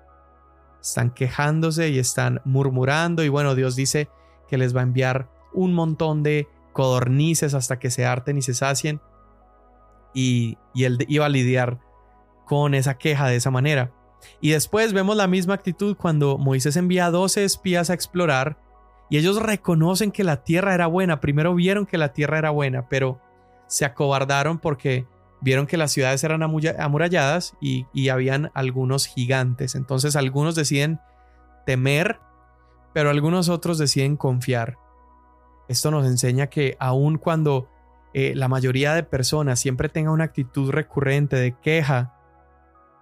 Están 0.82 1.12
quejándose 1.12 1.90
y 1.90 2.00
están 2.00 2.42
murmurando 2.44 3.24
y 3.24 3.30
bueno, 3.30 3.56
Dios 3.56 3.76
dice 3.76 4.10
que 4.48 4.58
les 4.58 4.76
va 4.76 4.82
a 4.82 4.84
enviar 4.84 5.30
un 5.54 5.74
montón 5.74 6.24
de 6.24 6.48
codornices 6.74 7.54
hasta 7.54 7.80
que 7.80 7.90
se 7.90 8.06
harten 8.06 8.38
y 8.38 8.42
se 8.42 8.54
sacien. 8.54 9.00
Y, 10.14 10.58
él 10.76 11.06
iba 11.08 11.26
a 11.26 11.30
lidiar 11.30 11.80
con 12.46 12.74
esa 12.74 12.98
queja 12.98 13.28
de 13.28 13.36
esa 13.36 13.52
manera. 13.52 13.92
Y 14.42 14.52
después 14.52 14.94
vemos 14.94 15.16
la 15.16 15.28
misma 15.28 15.54
actitud 15.54 15.96
cuando 15.96 16.38
Moisés 16.38 16.78
envía 16.78 17.08
a 17.08 17.12
12 17.12 17.44
espías 17.44 17.90
a 17.90 17.94
explorar 17.94 18.58
y 19.10 19.18
ellos 19.18 19.42
reconocen 19.42 20.12
que 20.12 20.24
la 20.24 20.44
tierra 20.44 20.74
era 20.74 20.88
buena. 20.88 21.20
Primero 21.20 21.54
vieron 21.54 21.86
que 21.86 21.98
la 21.98 22.14
tierra 22.14 22.38
era 22.38 22.50
buena, 22.50 22.88
pero 22.90 23.20
se 23.68 23.86
acobardaron 23.86 24.60
porque 24.60 25.06
vieron 25.42 25.68
que 25.68 25.78
las 25.78 25.92
ciudades 25.92 26.24
eran 26.24 26.42
amuralladas 26.42 27.56
y, 27.60 27.86
y 27.94 28.10
habían 28.10 28.50
algunos 28.54 29.06
gigantes. 29.06 29.76
Entonces 29.76 30.16
algunos 30.16 30.56
deciden 30.56 31.00
temer, 31.66 32.20
pero 32.94 33.10
algunos 33.10 33.50
otros 33.50 33.78
deciden 33.78 34.18
confiar. 34.18 34.78
Esto 35.68 35.92
nos 35.92 36.06
enseña 36.06 36.48
que 36.48 36.76
aun 36.80 37.18
cuando 37.18 37.70
eh, 38.14 38.34
la 38.36 38.48
mayoría 38.48 38.94
de 38.94 39.04
personas 39.04 39.60
siempre 39.60 39.90
tenga 39.90 40.12
una 40.12 40.26
actitud 40.26 40.72
recurrente 40.72 41.36
de 41.36 41.58
queja, 41.60 42.14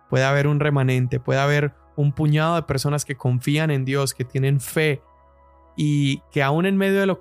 puede 0.09 0.23
haber 0.23 0.47
un 0.47 0.59
remanente, 0.59 1.19
puede 1.19 1.39
haber 1.39 1.73
un 1.95 2.13
puñado 2.13 2.55
de 2.55 2.63
personas 2.63 3.05
que 3.05 3.15
confían 3.15 3.71
en 3.71 3.85
Dios, 3.85 4.13
que 4.13 4.25
tienen 4.25 4.59
fe 4.59 5.01
y 5.75 6.19
que 6.31 6.43
aún 6.43 6.65
en 6.65 6.77
medio 6.77 6.99
de 6.99 7.05
lo, 7.05 7.19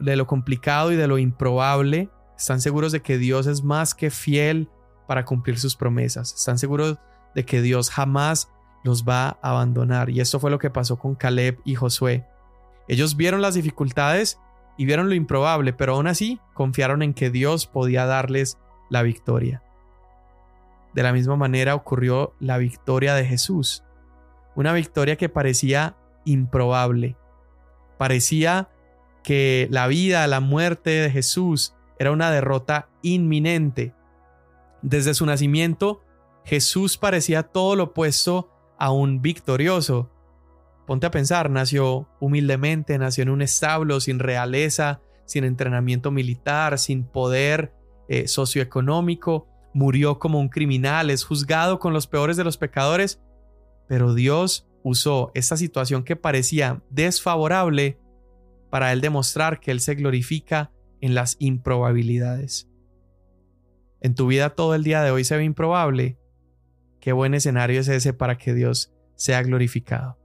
de 0.00 0.16
lo 0.16 0.26
complicado 0.26 0.92
y 0.92 0.96
de 0.96 1.06
lo 1.06 1.18
improbable, 1.18 2.10
están 2.36 2.60
seguros 2.60 2.92
de 2.92 3.02
que 3.02 3.18
Dios 3.18 3.46
es 3.46 3.62
más 3.62 3.94
que 3.94 4.10
fiel 4.10 4.68
para 5.06 5.24
cumplir 5.24 5.58
sus 5.58 5.76
promesas. 5.76 6.34
Están 6.34 6.58
seguros 6.58 6.98
de 7.34 7.44
que 7.44 7.62
Dios 7.62 7.90
jamás 7.90 8.50
los 8.84 9.04
va 9.04 9.38
a 9.42 9.50
abandonar. 9.50 10.10
Y 10.10 10.20
esto 10.20 10.40
fue 10.40 10.50
lo 10.50 10.58
que 10.58 10.70
pasó 10.70 10.98
con 10.98 11.14
Caleb 11.14 11.58
y 11.64 11.74
Josué. 11.74 12.26
Ellos 12.88 13.16
vieron 13.16 13.40
las 13.40 13.54
dificultades 13.54 14.38
y 14.82 14.84
vieron 14.84 15.08
lo 15.08 15.14
improbable, 15.14 15.72
pero 15.72 15.94
aún 15.94 16.08
así 16.08 16.40
confiaron 16.54 17.02
en 17.02 17.14
que 17.14 17.30
Dios 17.30 17.68
podía 17.68 18.04
darles 18.04 18.58
la 18.90 19.04
victoria. 19.04 19.62
de 20.92 21.04
la 21.04 21.12
misma 21.12 21.36
manera 21.36 21.76
ocurrió 21.76 22.34
la 22.40 22.58
victoria 22.58 23.14
de 23.14 23.24
Jesús. 23.24 23.84
Una 24.56 24.72
victoria 24.72 25.14
que 25.14 25.28
parecía 25.28 25.94
improbable. 26.24 27.16
Parecía 27.96 28.70
que 29.22 29.68
la 29.70 29.86
vida, 29.86 30.26
la 30.26 30.40
muerte 30.40 30.90
de 30.90 31.10
Jesús 31.10 31.76
era 32.00 32.10
una 32.10 32.32
derrota 32.32 32.88
inminente. 33.02 33.94
Desde 34.82 35.14
su 35.14 35.24
nacimiento, 35.26 36.02
Jesús 36.44 36.98
parecía 36.98 37.44
todo 37.44 37.76
lo 37.76 37.84
opuesto 37.84 38.50
a 38.78 38.90
un 38.90 39.22
victorioso. 39.22 40.10
Ponte 40.86 41.06
a 41.06 41.10
pensar, 41.10 41.50
nació 41.50 42.08
humildemente, 42.20 42.98
nació 42.98 43.22
en 43.22 43.30
un 43.30 43.42
establo, 43.42 44.00
sin 44.00 44.18
realeza, 44.18 45.00
sin 45.26 45.44
entrenamiento 45.44 46.10
militar, 46.10 46.78
sin 46.78 47.04
poder 47.04 47.72
eh, 48.08 48.28
socioeconómico, 48.28 49.48
murió 49.72 50.18
como 50.18 50.40
un 50.40 50.48
criminal, 50.48 51.10
es 51.10 51.24
juzgado 51.24 51.78
con 51.78 51.92
los 51.92 52.06
peores 52.06 52.36
de 52.36 52.44
los 52.44 52.58
pecadores, 52.58 53.22
pero 53.88 54.14
Dios 54.14 54.68
usó 54.82 55.30
esta 55.34 55.56
situación 55.56 56.02
que 56.04 56.16
parecía 56.16 56.82
desfavorable 56.90 57.98
para 58.70 58.92
él 58.92 59.00
demostrar 59.00 59.60
que 59.60 59.70
él 59.70 59.80
se 59.80 59.94
glorifica 59.94 60.72
en 61.00 61.14
las 61.14 61.36
improbabilidades. 61.38 62.68
En 64.00 64.14
tu 64.14 64.26
vida 64.26 64.50
todo 64.50 64.74
el 64.74 64.82
día 64.82 65.02
de 65.02 65.10
hoy 65.10 65.24
se 65.24 65.36
ve 65.36 65.44
improbable. 65.44 66.18
Qué 67.00 67.12
buen 67.12 67.34
escenario 67.34 67.80
es 67.80 67.88
ese 67.88 68.12
para 68.12 68.36
que 68.36 68.54
Dios 68.54 68.92
sea 69.14 69.42
glorificado. 69.42 70.21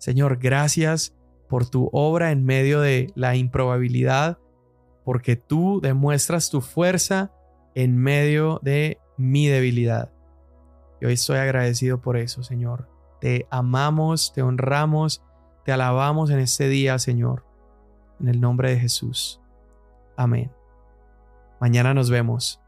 Señor, 0.00 0.38
gracias 0.38 1.14
por 1.46 1.68
tu 1.68 1.90
obra 1.92 2.32
en 2.32 2.42
medio 2.42 2.80
de 2.80 3.12
la 3.14 3.36
improbabilidad, 3.36 4.38
porque 5.04 5.36
tú 5.36 5.80
demuestras 5.82 6.48
tu 6.48 6.62
fuerza 6.62 7.32
en 7.74 7.98
medio 7.98 8.60
de 8.62 8.98
mi 9.18 9.46
debilidad. 9.46 10.10
Y 11.02 11.04
hoy 11.04 11.12
estoy 11.12 11.36
agradecido 11.36 12.00
por 12.00 12.16
eso, 12.16 12.42
Señor. 12.42 12.88
Te 13.20 13.46
amamos, 13.50 14.32
te 14.32 14.40
honramos, 14.40 15.22
te 15.66 15.72
alabamos 15.72 16.30
en 16.30 16.38
este 16.38 16.68
día, 16.68 16.98
Señor. 16.98 17.44
En 18.20 18.28
el 18.28 18.40
nombre 18.40 18.70
de 18.70 18.80
Jesús. 18.80 19.38
Amén. 20.16 20.50
Mañana 21.60 21.92
nos 21.92 22.08
vemos. 22.08 22.58